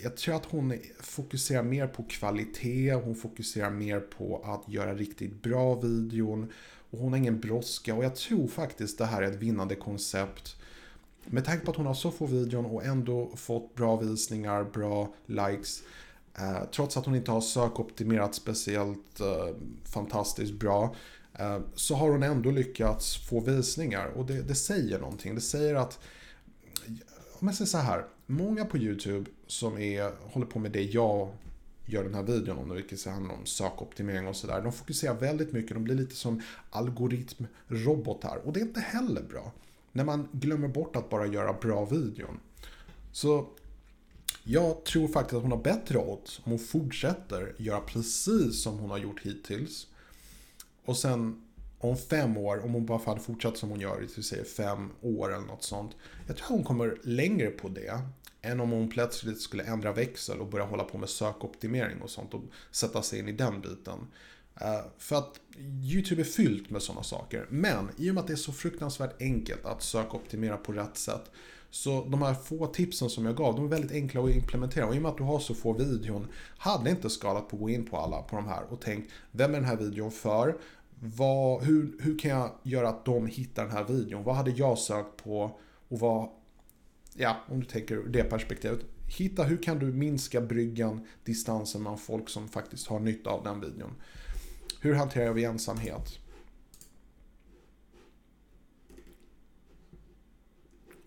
jag 0.02 0.16
tror 0.16 0.34
att 0.34 0.44
hon 0.44 0.74
fokuserar 1.00 1.62
mer 1.62 1.86
på 1.86 2.02
kvalitet, 2.02 2.92
hon 2.92 3.14
fokuserar 3.14 3.70
mer 3.70 4.00
på 4.00 4.42
att 4.44 4.72
göra 4.72 4.94
riktigt 4.94 5.42
bra 5.42 5.74
videon 5.74 6.52
och 6.90 6.98
hon 6.98 7.12
har 7.12 7.18
ingen 7.18 7.40
brådska 7.40 7.94
och 7.94 8.04
jag 8.04 8.16
tror 8.16 8.48
faktiskt 8.48 8.98
det 8.98 9.06
här 9.06 9.22
är 9.22 9.30
ett 9.30 9.42
vinnande 9.42 9.74
koncept 9.74 10.56
med 11.24 11.44
tanke 11.44 11.64
på 11.64 11.70
att 11.70 11.76
hon 11.76 11.86
har 11.86 11.94
så 11.94 12.10
få 12.10 12.26
videon 12.26 12.66
och 12.66 12.84
ändå 12.84 13.30
fått 13.36 13.74
bra 13.74 13.96
visningar, 13.96 14.64
bra 14.64 15.14
likes. 15.26 15.82
Eh, 16.38 16.64
trots 16.74 16.96
att 16.96 17.06
hon 17.06 17.14
inte 17.14 17.30
har 17.30 17.40
sökoptimerat 17.40 18.34
speciellt 18.34 19.20
eh, 19.20 19.48
fantastiskt 19.84 20.52
bra. 20.52 20.94
Eh, 21.38 21.58
så 21.74 21.94
har 21.94 22.10
hon 22.10 22.22
ändå 22.22 22.50
lyckats 22.50 23.28
få 23.28 23.40
visningar 23.40 24.06
och 24.06 24.26
det, 24.26 24.42
det 24.42 24.54
säger 24.54 24.98
någonting. 24.98 25.34
Det 25.34 25.40
säger 25.40 25.74
att, 25.74 25.98
om 27.38 27.48
jag 27.48 27.54
säger 27.54 27.68
så 27.68 27.78
här, 27.78 28.04
många 28.26 28.64
på 28.64 28.78
YouTube 28.78 29.30
som 29.46 29.78
är, 29.78 30.12
håller 30.32 30.46
på 30.46 30.58
med 30.58 30.72
det 30.72 30.82
jag 30.82 31.28
gör 31.86 32.04
den 32.04 32.14
här 32.14 32.22
videon 32.22 32.58
om, 32.58 32.74
vilket 32.74 33.06
handlar 33.06 33.34
om 33.34 33.46
sökoptimering 33.46 34.28
och 34.28 34.36
sådär. 34.36 34.62
De 34.62 34.72
fokuserar 34.72 35.14
väldigt 35.14 35.52
mycket, 35.52 35.74
de 35.74 35.84
blir 35.84 35.94
lite 35.94 36.14
som 36.14 36.42
algoritmrobotar 36.70 38.36
och 38.44 38.52
det 38.52 38.60
är 38.60 38.64
inte 38.64 38.80
heller 38.80 39.22
bra. 39.22 39.52
När 39.92 40.04
man 40.04 40.28
glömmer 40.32 40.68
bort 40.68 40.96
att 40.96 41.10
bara 41.10 41.26
göra 41.26 41.52
bra 41.52 41.84
videon. 41.84 42.40
Så 43.12 43.48
jag 44.44 44.84
tror 44.84 45.08
faktiskt 45.08 45.34
att 45.34 45.42
hon 45.42 45.52
har 45.52 45.62
bättre 45.62 45.98
odds 45.98 46.38
om 46.38 46.50
hon 46.50 46.58
fortsätter 46.58 47.54
göra 47.58 47.80
precis 47.80 48.62
som 48.62 48.78
hon 48.78 48.90
har 48.90 48.98
gjort 48.98 49.20
hittills. 49.20 49.86
Och 50.84 50.96
sen 50.96 51.42
om 51.78 51.96
fem 51.96 52.36
år, 52.36 52.64
om 52.64 52.74
hon 52.74 52.86
bara 52.86 52.98
hade 53.06 53.20
fortsatt 53.20 53.56
som 53.56 53.70
hon 53.70 53.80
gör 53.80 54.02
i 54.18 54.22
säger 54.22 54.44
fem 54.44 54.90
år 55.00 55.34
eller 55.34 55.46
något 55.46 55.62
sånt. 55.62 55.92
Jag 56.26 56.36
tror 56.36 56.48
hon 56.48 56.64
kommer 56.64 56.98
längre 57.02 57.50
på 57.50 57.68
det 57.68 58.00
än 58.42 58.60
om 58.60 58.70
hon 58.70 58.88
plötsligt 58.88 59.40
skulle 59.40 59.64
ändra 59.64 59.92
växel 59.92 60.40
och 60.40 60.46
börja 60.46 60.64
hålla 60.64 60.84
på 60.84 60.98
med 60.98 61.08
sökoptimering 61.08 62.02
och 62.02 62.10
sånt 62.10 62.34
och 62.34 62.42
sätta 62.70 63.02
sig 63.02 63.18
in 63.18 63.28
i 63.28 63.32
den 63.32 63.60
biten. 63.60 63.98
Eh, 64.60 64.80
för 64.98 65.16
att 65.16 65.40
YouTube 65.82 66.22
är 66.22 66.24
fyllt 66.24 66.70
med 66.70 66.82
sådana 66.82 67.02
saker. 67.02 67.46
Men 67.50 67.88
i 67.96 68.10
och 68.10 68.14
med 68.14 68.20
att 68.20 68.26
det 68.26 68.32
är 68.32 68.36
så 68.36 68.52
fruktansvärt 68.52 69.22
enkelt 69.22 69.66
att 69.66 69.82
söka 69.82 70.16
optimera 70.16 70.56
på 70.56 70.72
rätt 70.72 70.96
sätt. 70.96 71.30
Så 71.70 72.04
de 72.04 72.22
här 72.22 72.34
få 72.34 72.66
tipsen 72.66 73.10
som 73.10 73.26
jag 73.26 73.36
gav, 73.36 73.54
de 73.56 73.64
är 73.64 73.68
väldigt 73.68 73.92
enkla 73.92 74.20
att 74.24 74.30
implementera. 74.30 74.86
Och 74.86 74.94
i 74.94 74.98
och 74.98 75.02
med 75.02 75.10
att 75.10 75.18
du 75.18 75.22
har 75.22 75.38
så 75.38 75.54
få 75.54 75.72
videon, 75.72 76.26
hade 76.58 76.90
inte 76.90 77.10
skalat 77.10 77.48
på 77.48 77.56
att 77.56 77.60
gå 77.60 77.70
in 77.70 77.86
på 77.86 77.96
alla 77.96 78.22
på 78.22 78.36
de 78.36 78.46
här 78.46 78.62
och 78.68 78.80
tänkt, 78.80 79.12
vem 79.32 79.50
är 79.50 79.54
den 79.54 79.68
här 79.68 79.76
videon 79.76 80.10
för? 80.10 80.56
Vad, 81.00 81.62
hur, 81.62 81.96
hur 82.00 82.18
kan 82.18 82.30
jag 82.30 82.50
göra 82.62 82.88
att 82.88 83.04
de 83.04 83.26
hittar 83.26 83.62
den 83.62 83.72
här 83.72 83.84
videon? 83.84 84.24
Vad 84.24 84.36
hade 84.36 84.50
jag 84.50 84.78
sökt 84.78 85.24
på? 85.24 85.58
Och 85.88 86.00
vad, 86.00 86.28
ja, 87.14 87.36
om 87.48 87.60
du 87.60 87.66
tänker 87.66 87.94
ur 87.94 88.08
det 88.08 88.24
perspektivet. 88.24 88.80
Hitta 89.06 89.42
hur 89.42 89.62
kan 89.62 89.78
du 89.78 89.86
minska 89.86 90.40
bryggan, 90.40 91.06
distansen 91.24 91.82
mellan 91.82 91.98
folk 91.98 92.28
som 92.28 92.48
faktiskt 92.48 92.86
har 92.86 93.00
nytta 93.00 93.30
av 93.30 93.44
den 93.44 93.60
videon. 93.60 93.92
Hur 94.80 94.94
hanterar 94.94 95.32
vi 95.32 95.44
ensamhet? 95.44 96.18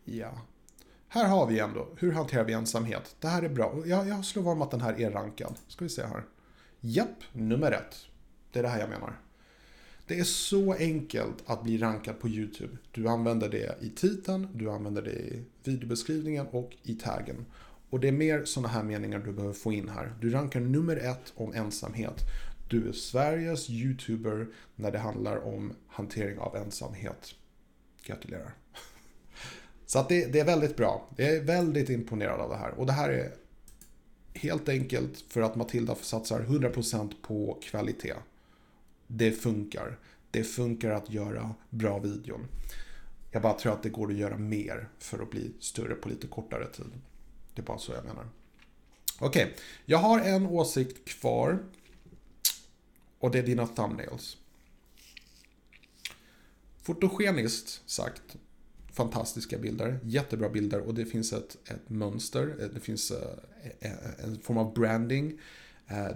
Ja. 0.03 0.41
Här 1.07 1.27
har 1.27 1.47
vi 1.47 1.59
ändå, 1.59 1.87
hur 1.97 2.11
hanterar 2.11 2.43
vi 2.43 2.53
ensamhet? 2.53 3.15
Det 3.19 3.27
här 3.27 3.43
är 3.43 3.49
bra. 3.49 3.83
Jag, 3.85 4.07
jag 4.07 4.25
slår 4.25 4.43
vad 4.43 4.53
om 4.53 4.61
att 4.61 4.71
den 4.71 4.81
här 4.81 5.01
är 5.01 5.11
rankad. 5.11 5.55
Ska 5.67 5.85
vi 5.85 5.89
se 5.89 6.05
här. 6.05 6.23
Japp, 6.79 7.23
nummer 7.33 7.71
ett. 7.71 8.05
Det 8.51 8.59
är 8.59 8.63
det 8.63 8.69
här 8.69 8.79
jag 8.79 8.89
menar. 8.89 9.19
Det 10.07 10.19
är 10.19 10.23
så 10.23 10.73
enkelt 10.73 11.43
att 11.45 11.63
bli 11.63 11.77
rankad 11.77 12.19
på 12.19 12.29
YouTube. 12.29 12.77
Du 12.91 13.07
använder 13.07 13.49
det 13.49 13.77
i 13.81 13.89
titeln, 13.89 14.47
du 14.53 14.71
använder 14.71 15.01
det 15.01 15.11
i 15.11 15.43
videobeskrivningen 15.63 16.47
och 16.47 16.75
i 16.83 16.95
taggen. 16.95 17.45
Och 17.89 17.99
det 17.99 18.07
är 18.07 18.11
mer 18.11 18.45
sådana 18.45 18.67
här 18.67 18.83
meningar 18.83 19.19
du 19.19 19.31
behöver 19.31 19.53
få 19.53 19.73
in 19.73 19.89
här. 19.89 20.13
Du 20.21 20.29
rankar 20.29 20.59
nummer 20.59 20.97
ett 20.97 21.33
om 21.35 21.53
ensamhet. 21.53 22.21
Du 22.73 22.89
är 22.89 22.91
Sveriges 22.91 23.69
YouTuber 23.69 24.47
när 24.75 24.91
det 24.91 24.99
handlar 24.99 25.37
om 25.37 25.73
hantering 25.87 26.39
av 26.39 26.55
ensamhet. 26.55 27.35
Gratulerar. 28.03 28.53
Så 29.85 29.99
att 29.99 30.09
det, 30.09 30.25
det, 30.25 30.39
är 30.39 30.45
väldigt 30.45 30.77
bra. 30.77 31.09
Jag 31.17 31.27
är 31.27 31.41
väldigt 31.41 31.89
imponerad 31.89 32.39
av 32.39 32.49
det 32.49 32.55
här. 32.55 32.71
Och 32.71 32.85
det 32.85 32.91
här 32.91 33.09
är 33.09 33.33
helt 34.33 34.69
enkelt 34.69 35.23
för 35.27 35.41
att 35.41 35.55
Matilda 35.55 35.95
satsar 35.95 36.39
100% 36.39 37.13
på 37.21 37.59
kvalitet. 37.61 38.15
Det 39.07 39.31
funkar. 39.31 39.99
Det 40.31 40.43
funkar 40.43 40.89
att 40.89 41.09
göra 41.09 41.55
bra 41.69 41.99
videon. 41.99 42.47
Jag 43.31 43.41
bara 43.41 43.59
tror 43.59 43.73
att 43.73 43.83
det 43.83 43.89
går 43.89 44.11
att 44.11 44.17
göra 44.17 44.37
mer 44.37 44.89
för 44.99 45.23
att 45.23 45.31
bli 45.31 45.51
större 45.59 45.95
på 45.95 46.09
lite 46.09 46.27
kortare 46.27 46.67
tid. 46.67 46.91
Det 47.55 47.61
är 47.61 47.65
bara 47.65 47.77
så 47.77 47.91
jag 47.91 48.05
menar. 48.05 48.27
Okej, 49.19 49.43
okay. 49.43 49.55
jag 49.85 49.97
har 49.97 50.19
en 50.19 50.45
åsikt 50.45 51.07
kvar. 51.07 51.59
Och 53.23 53.31
det 53.31 53.39
är 53.39 53.43
dina 53.43 53.67
thumbnails. 53.67 54.37
Fotogeniskt 56.81 57.81
sagt, 57.89 58.21
fantastiska 58.91 59.57
bilder, 59.57 59.99
jättebra 60.03 60.49
bilder 60.49 60.79
och 60.79 60.93
det 60.93 61.05
finns 61.05 61.33
ett, 61.33 61.57
ett 61.69 61.89
mönster, 61.89 62.55
eh, 62.59 62.67
det 62.73 62.79
finns 62.79 63.11
eh, 63.11 63.17
eh, 63.79 64.23
en 64.23 64.39
form 64.39 64.57
av 64.57 64.73
branding. 64.73 65.39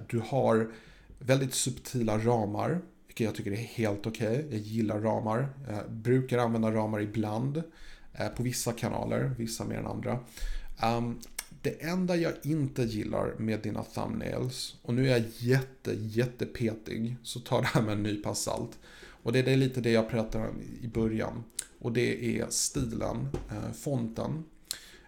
Du 0.07 0.19
har 0.19 0.71
väldigt 1.19 1.53
subtila 1.53 2.17
ramar, 2.17 2.81
vilket 3.07 3.25
jag 3.25 3.35
tycker 3.35 3.51
är 3.51 3.55
helt 3.55 4.07
okej. 4.07 4.27
Okay. 4.27 4.51
Jag 4.51 4.59
gillar 4.59 4.99
ramar, 4.99 5.49
jag 5.67 5.91
brukar 5.91 6.37
använda 6.37 6.71
ramar 6.71 6.99
ibland 7.01 7.63
på 8.35 8.43
vissa 8.43 8.73
kanaler, 8.73 9.31
vissa 9.37 9.65
mer 9.65 9.77
än 9.77 9.87
andra. 9.87 10.19
Ehm, 10.81 11.19
det 11.67 11.83
enda 11.83 12.15
jag 12.15 12.33
inte 12.43 12.83
gillar 12.83 13.35
med 13.37 13.59
dina 13.61 13.83
thumbnails, 13.83 14.75
och 14.81 14.93
nu 14.93 15.09
är 15.09 15.17
jag 15.17 15.23
jätte, 15.37 15.93
jättepetig, 15.99 17.17
så 17.23 17.39
ta 17.39 17.61
det 17.61 17.67
här 17.67 17.81
med 17.81 17.93
en 17.93 18.03
nypa 18.03 18.35
salt. 18.35 18.79
Och 19.23 19.33
det 19.33 19.39
är 19.39 19.57
lite 19.57 19.81
det 19.81 19.91
jag 19.91 20.09
pratade 20.09 20.47
om 20.47 20.61
i 20.81 20.87
början. 20.87 21.43
Och 21.79 21.91
det 21.91 22.39
är 22.39 22.45
stilen, 22.49 23.27
eh, 23.49 23.71
fonten. 23.71 24.43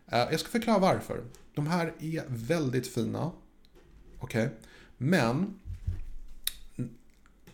Eh, 0.08 0.20
jag 0.20 0.40
ska 0.40 0.50
förklara 0.50 0.80
varför. 0.80 1.24
De 1.54 1.68
här 1.68 1.94
är 2.00 2.24
väldigt 2.28 2.88
fina. 2.88 3.32
Okej. 4.20 4.46
Okay. 4.46 4.56
Men 4.98 5.60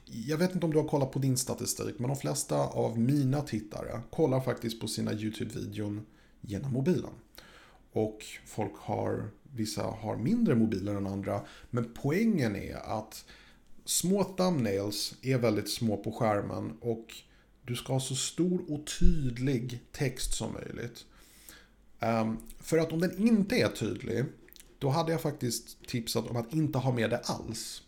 jag 0.03 0.37
vet 0.37 0.53
inte 0.53 0.65
om 0.65 0.71
du 0.71 0.79
har 0.79 0.87
kollat 0.87 1.11
på 1.11 1.19
din 1.19 1.37
statistik, 1.37 1.95
men 1.99 2.07
de 2.07 2.17
flesta 2.17 2.57
av 2.57 2.99
mina 2.99 3.41
tittare 3.41 4.01
kollar 4.09 4.41
faktiskt 4.41 4.81
på 4.81 4.87
sina 4.87 5.13
YouTube-videon 5.13 6.01
genom 6.41 6.73
mobilen. 6.73 7.13
Och 7.95 8.25
folk 8.45 8.73
har, 8.75 9.29
vissa 9.55 9.83
har 9.83 10.17
mindre 10.17 10.55
mobiler 10.55 10.95
än 10.95 11.07
andra, 11.07 11.41
men 11.69 11.93
poängen 12.01 12.55
är 12.55 12.75
att 12.75 13.25
små 13.85 14.23
thumbnails 14.23 15.15
är 15.21 15.37
väldigt 15.37 15.69
små 15.69 15.97
på 15.97 16.11
skärmen 16.11 16.77
och 16.81 17.05
du 17.65 17.75
ska 17.75 17.93
ha 17.93 17.99
så 17.99 18.15
stor 18.15 18.71
och 18.71 18.87
tydlig 18.99 19.79
text 19.91 20.33
som 20.33 20.53
möjligt. 20.53 21.05
Um, 21.99 22.37
för 22.59 22.77
att 22.77 22.91
om 22.91 22.99
den 22.99 23.27
inte 23.27 23.55
är 23.55 23.69
tydlig, 23.69 24.25
då 24.79 24.89
hade 24.89 25.11
jag 25.11 25.21
faktiskt 25.21 25.87
tipsat 25.87 26.29
om 26.29 26.35
att 26.35 26.53
inte 26.53 26.77
ha 26.77 26.91
med 26.91 27.09
det 27.09 27.19
alls. 27.19 27.81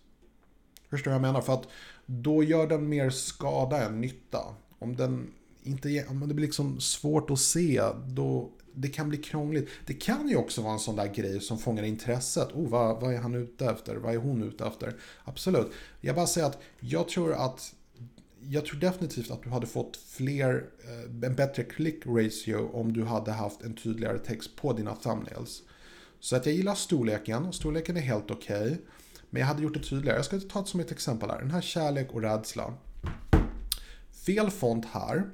Förstår 0.89 1.11
du 1.11 1.17
vad 1.17 1.27
jag 1.27 1.33
menar? 1.33 1.41
För 1.41 1.53
att 1.53 1.67
då 2.05 2.43
gör 2.43 2.67
den 2.67 2.89
mer 2.89 3.09
skada 3.09 3.85
än 3.85 4.01
nytta. 4.01 4.55
Om, 4.79 4.95
den 4.95 5.33
inte, 5.63 6.05
om 6.09 6.27
det 6.27 6.33
blir 6.33 6.45
liksom 6.45 6.79
svårt 6.79 7.29
att 7.29 7.39
se, 7.39 7.81
då 8.07 8.51
det 8.77 8.87
kan 8.87 9.09
bli 9.09 9.17
krångligt. 9.17 9.69
Det 9.85 9.93
kan 9.93 10.29
ju 10.29 10.35
också 10.35 10.61
vara 10.61 10.73
en 10.73 10.79
sån 10.79 10.95
där 10.95 11.13
grej 11.13 11.41
som 11.41 11.57
fångar 11.57 11.83
intresset. 11.83 12.51
Oh, 12.53 12.69
vad, 12.69 13.01
vad 13.01 13.13
är 13.13 13.17
han 13.17 13.35
ute 13.35 13.65
efter? 13.65 13.95
Vad 13.95 14.13
är 14.13 14.17
hon 14.17 14.43
ute 14.43 14.65
efter? 14.65 14.95
Absolut. 15.23 15.71
Jag 16.01 16.15
bara 16.15 16.27
säger 16.27 16.47
att 16.47 16.61
jag 16.79 17.07
tror 17.09 17.33
att 17.33 17.73
jag 18.41 18.65
tror 18.65 18.79
definitivt 18.79 19.31
att 19.31 19.43
du 19.43 19.49
hade 19.49 19.67
fått 19.67 19.97
fler, 19.97 20.65
eh, 20.83 21.27
en 21.29 21.35
bättre 21.35 21.63
click 21.63 22.05
ratio 22.05 22.69
om 22.73 22.93
du 22.93 23.03
hade 23.03 23.31
haft 23.31 23.61
en 23.61 23.75
tydligare 23.75 24.17
text 24.17 24.55
på 24.55 24.73
dina 24.73 24.95
thumbnails. 24.95 25.61
Så 26.19 26.35
att 26.35 26.45
jag 26.45 26.55
gillar 26.55 26.75
storleken, 26.75 27.53
storleken 27.53 27.97
är 27.97 28.01
helt 28.01 28.31
okej. 28.31 28.65
Okay, 28.65 28.77
men 29.29 29.39
jag 29.39 29.47
hade 29.47 29.63
gjort 29.63 29.73
det 29.73 29.83
tydligare. 29.83 30.17
Jag 30.17 30.25
ska 30.25 30.39
ta 30.39 30.61
det 30.61 30.67
som 30.67 30.79
ett 30.79 30.91
exempel 30.91 31.29
här. 31.29 31.39
Den 31.39 31.51
här 31.51 31.61
kärlek 31.61 32.13
och 32.13 32.21
rädsla. 32.21 32.73
Fel 34.25 34.49
font 34.49 34.85
här. 34.85 35.29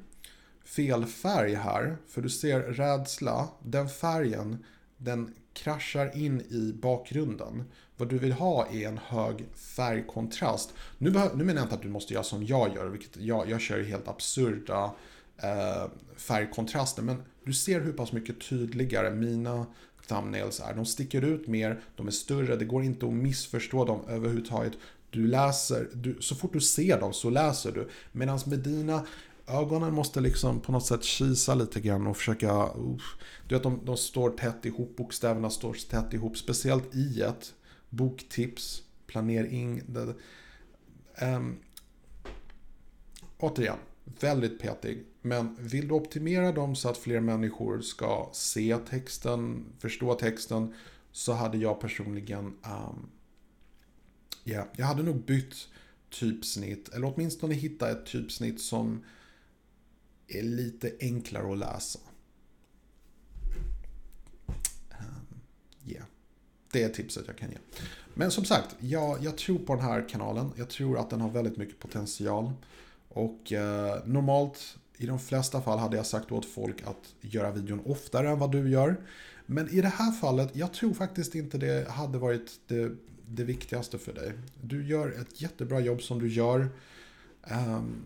Fel 0.63 1.05
färg 1.05 1.55
här. 1.55 1.97
För 2.07 2.21
du 2.21 2.29
ser 2.29 2.59
rädsla, 2.59 3.47
den 3.63 3.89
färgen, 3.89 4.63
den 4.97 5.33
kraschar 5.53 6.17
in 6.17 6.41
i 6.41 6.73
bakgrunden. 6.81 7.63
Vad 7.97 8.09
du 8.09 8.17
vill 8.17 8.31
ha 8.31 8.67
är 8.67 8.87
en 8.87 8.97
hög 8.97 9.45
färgkontrast. 9.55 10.73
Nu, 10.97 11.11
nu 11.11 11.43
menar 11.43 11.53
jag 11.53 11.65
inte 11.65 11.75
att 11.75 11.81
du 11.81 11.89
måste 11.89 12.13
göra 12.13 12.23
som 12.23 12.45
jag 12.45 12.75
gör, 12.75 12.85
vilket 12.85 13.17
jag, 13.17 13.49
jag 13.49 13.61
kör 13.61 13.83
helt 13.83 14.07
absurda 14.07 14.91
eh, 15.37 15.85
färgkontraster. 16.17 17.01
Men 17.01 17.23
du 17.43 17.53
ser 17.53 17.81
hur 17.81 17.93
pass 17.93 18.11
mycket 18.11 18.49
tydligare 18.49 19.11
mina 19.11 19.65
thumbnails 20.07 20.59
är. 20.59 20.73
De 20.73 20.85
sticker 20.85 21.21
ut 21.21 21.47
mer, 21.47 21.81
de 21.95 22.07
är 22.07 22.11
större, 22.11 22.55
det 22.55 22.65
går 22.65 22.83
inte 22.83 23.05
att 23.05 23.13
missförstå 23.13 23.85
dem 23.85 24.01
överhuvudtaget. 24.07 24.73
Du 25.09 25.27
läser, 25.27 25.89
du, 25.93 26.17
så 26.19 26.35
fort 26.35 26.53
du 26.53 26.61
ser 26.61 26.99
dem 26.99 27.13
så 27.13 27.29
läser 27.29 27.71
du. 27.71 27.89
Medan 28.11 28.39
med 28.45 28.59
dina 28.59 29.05
ögonen 29.47 29.93
måste 29.93 30.21
liksom 30.21 30.59
på 30.59 30.71
något 30.71 30.85
sätt 30.85 31.03
kisa 31.03 31.55
lite 31.55 31.79
grann 31.79 32.07
och 32.07 32.17
försöka... 32.17 32.53
Uh, 32.65 32.97
du 33.47 33.55
vet, 33.55 33.63
de, 33.63 33.85
de 33.85 33.97
står 33.97 34.29
tätt 34.29 34.65
ihop, 34.65 34.95
bokstäverna 34.95 35.49
står 35.49 35.73
tätt 35.89 36.13
ihop. 36.13 36.37
Speciellt 36.37 36.95
i 36.95 37.21
ett 37.21 37.53
boktips, 37.89 38.83
planering. 39.07 39.81
Det, 39.87 40.15
um, 41.25 41.59
återigen, 43.37 43.77
väldigt 44.19 44.59
petig. 44.59 45.05
Men 45.21 45.55
vill 45.59 45.87
du 45.87 45.93
optimera 45.93 46.51
dem 46.51 46.75
så 46.75 46.89
att 46.89 46.97
fler 46.97 47.19
människor 47.19 47.81
ska 47.81 48.29
se 48.33 48.77
texten, 48.89 49.65
förstå 49.79 50.13
texten, 50.13 50.73
så 51.11 51.33
hade 51.33 51.57
jag 51.57 51.79
personligen, 51.79 52.45
ehm, 52.45 52.73
um, 52.73 53.09
yeah, 54.45 54.67
jag 54.75 54.85
hade 54.85 55.03
nog 55.03 55.25
bytt 55.25 55.55
typsnitt, 56.09 56.89
eller 56.89 57.13
åtminstone 57.13 57.53
hitta 57.53 57.91
ett 57.91 58.05
typsnitt 58.05 58.61
som 58.61 59.03
är 60.27 60.43
lite 60.43 60.91
enklare 60.99 61.51
att 61.51 61.57
läsa. 61.57 61.99
Um, 64.89 65.39
yeah. 65.85 66.05
Det 66.71 66.83
är 66.83 66.89
tipset 66.89 67.23
jag 67.27 67.37
kan 67.37 67.49
ge. 67.49 67.57
Men 68.13 68.31
som 68.31 68.45
sagt, 68.45 68.75
jag, 68.79 69.23
jag 69.23 69.37
tror 69.37 69.59
på 69.59 69.75
den 69.75 69.83
här 69.83 70.09
kanalen. 70.09 70.51
Jag 70.55 70.69
tror 70.69 70.99
att 70.99 71.09
den 71.09 71.21
har 71.21 71.29
väldigt 71.29 71.57
mycket 71.57 71.79
potential. 71.79 72.51
Och 73.09 73.51
eh, 73.51 74.05
normalt, 74.05 74.77
i 74.97 75.05
de 75.05 75.19
flesta 75.19 75.61
fall 75.61 75.79
hade 75.79 75.97
jag 75.97 76.05
sagt 76.05 76.31
åt 76.31 76.45
folk 76.45 76.83
att 76.83 77.15
göra 77.21 77.51
videon 77.51 77.81
oftare 77.85 78.29
än 78.29 78.39
vad 78.39 78.51
du 78.51 78.69
gör. 78.69 78.95
Men 79.45 79.69
i 79.69 79.81
det 79.81 79.87
här 79.87 80.11
fallet, 80.11 80.55
jag 80.55 80.73
tror 80.73 80.93
faktiskt 80.93 81.35
inte 81.35 81.57
det 81.57 81.89
hade 81.89 82.17
varit 82.17 82.51
det, 82.67 82.91
det 83.27 83.43
viktigaste 83.43 83.97
för 83.97 84.13
dig. 84.13 84.33
Du 84.61 84.87
gör 84.87 85.21
ett 85.21 85.41
jättebra 85.41 85.79
jobb 85.79 86.01
som 86.01 86.19
du 86.19 86.27
gör. 86.27 86.69
Um, 87.51 88.03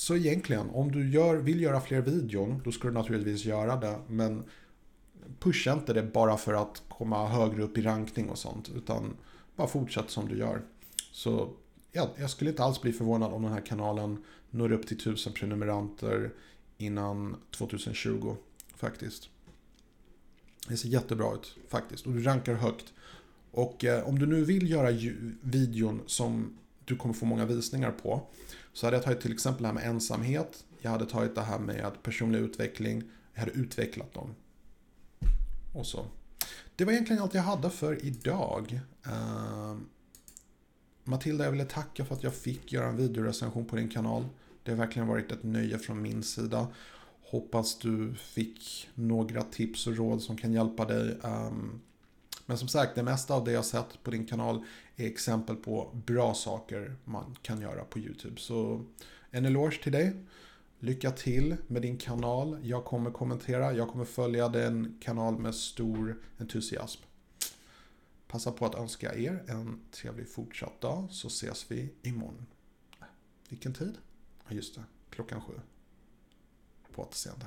så 0.00 0.16
egentligen, 0.16 0.70
om 0.70 0.92
du 0.92 1.10
gör, 1.10 1.36
vill 1.36 1.60
göra 1.60 1.80
fler 1.80 2.00
videon, 2.00 2.60
då 2.64 2.72
ska 2.72 2.88
du 2.88 2.94
naturligtvis 2.94 3.44
göra 3.44 3.76
det. 3.76 3.98
Men 4.08 4.44
pusha 5.38 5.72
inte 5.72 5.92
det 5.92 6.02
bara 6.02 6.36
för 6.36 6.54
att 6.54 6.82
komma 6.88 7.28
högre 7.28 7.62
upp 7.62 7.78
i 7.78 7.82
rankning 7.82 8.28
och 8.28 8.38
sånt. 8.38 8.68
Utan 8.68 9.16
bara 9.56 9.68
fortsätt 9.68 10.10
som 10.10 10.28
du 10.28 10.38
gör. 10.38 10.62
Så 11.12 11.52
ja, 11.92 12.10
jag 12.16 12.30
skulle 12.30 12.50
inte 12.50 12.64
alls 12.64 12.82
bli 12.82 12.92
förvånad 12.92 13.32
om 13.32 13.42
den 13.42 13.52
här 13.52 13.66
kanalen 13.66 14.24
når 14.50 14.72
upp 14.72 14.86
till 14.86 14.96
1000 14.96 15.32
prenumeranter 15.32 16.32
innan 16.78 17.36
2020. 17.50 18.36
Faktiskt. 18.76 19.28
Det 20.68 20.76
ser 20.76 20.88
jättebra 20.88 21.34
ut 21.34 21.56
faktiskt. 21.68 22.06
Och 22.06 22.12
du 22.12 22.22
rankar 22.22 22.54
högt. 22.54 22.92
Och 23.50 23.84
eh, 23.84 24.08
om 24.08 24.18
du 24.18 24.26
nu 24.26 24.44
vill 24.44 24.70
göra 24.70 24.90
videon 25.40 26.02
som 26.06 26.58
du 26.84 26.96
kommer 26.96 27.14
få 27.14 27.26
många 27.26 27.44
visningar 27.44 27.90
på. 27.90 28.26
Så 28.72 28.86
hade 28.86 28.96
jag 28.96 29.04
tagit 29.04 29.20
till 29.20 29.32
exempel 29.32 29.62
det 29.62 29.68
här 29.68 29.74
med 29.74 29.86
ensamhet. 29.86 30.64
Jag 30.80 30.90
hade 30.90 31.06
tagit 31.06 31.34
det 31.34 31.42
här 31.42 31.58
med 31.58 32.02
personlig 32.02 32.38
utveckling. 32.38 33.02
Jag 33.32 33.40
hade 33.40 33.52
utvecklat 33.52 34.14
dem. 34.14 34.34
Och 35.74 35.86
så. 35.86 36.06
Det 36.76 36.84
var 36.84 36.92
egentligen 36.92 37.22
allt 37.22 37.34
jag 37.34 37.42
hade 37.42 37.70
för 37.70 38.04
idag. 38.04 38.80
Uh, 39.06 39.76
Matilda, 41.04 41.44
jag 41.44 41.52
ville 41.52 41.64
tacka 41.64 42.04
för 42.04 42.14
att 42.14 42.22
jag 42.22 42.34
fick 42.34 42.72
göra 42.72 42.88
en 42.88 42.96
videorecension 42.96 43.64
på 43.64 43.76
din 43.76 43.88
kanal. 43.88 44.24
Det 44.62 44.70
har 44.70 44.78
verkligen 44.78 45.08
varit 45.08 45.32
ett 45.32 45.42
nöje 45.42 45.78
från 45.78 46.02
min 46.02 46.22
sida. 46.22 46.68
Hoppas 47.22 47.78
du 47.78 48.14
fick 48.14 48.88
några 48.94 49.42
tips 49.42 49.86
och 49.86 49.96
råd 49.96 50.22
som 50.22 50.36
kan 50.36 50.52
hjälpa 50.52 50.84
dig. 50.84 51.18
Um, 51.22 51.80
men 52.50 52.58
som 52.58 52.68
sagt, 52.68 52.94
det 52.94 53.02
mesta 53.02 53.34
av 53.34 53.44
det 53.44 53.52
jag 53.52 53.64
sett 53.64 54.02
på 54.02 54.10
din 54.10 54.26
kanal 54.26 54.64
är 54.96 55.06
exempel 55.06 55.56
på 55.56 55.90
bra 56.06 56.34
saker 56.34 56.96
man 57.04 57.36
kan 57.42 57.60
göra 57.60 57.84
på 57.84 57.98
YouTube. 57.98 58.40
Så 58.40 58.84
en 59.30 59.44
eloge 59.44 59.82
till 59.82 59.92
dig. 59.92 60.16
Lycka 60.78 61.10
till 61.10 61.56
med 61.66 61.82
din 61.82 61.98
kanal. 61.98 62.58
Jag 62.62 62.84
kommer 62.84 63.10
kommentera, 63.10 63.72
jag 63.72 63.88
kommer 63.88 64.04
följa 64.04 64.48
den 64.48 64.98
kanal 65.00 65.38
med 65.38 65.54
stor 65.54 66.22
entusiasm. 66.38 67.02
Passa 68.26 68.52
på 68.52 68.66
att 68.66 68.74
önska 68.74 69.14
er 69.14 69.44
en 69.46 69.80
trevlig 69.90 70.28
fortsatt 70.28 70.80
dag 70.80 71.08
så 71.10 71.28
ses 71.28 71.70
vi 71.70 71.92
imorgon. 72.02 72.46
Vilken 73.48 73.74
tid? 73.74 73.98
Ja, 74.48 74.54
just 74.54 74.74
det. 74.74 74.84
Klockan 75.10 75.40
sju. 75.40 75.60
På 76.92 77.02
återseende. 77.02 77.46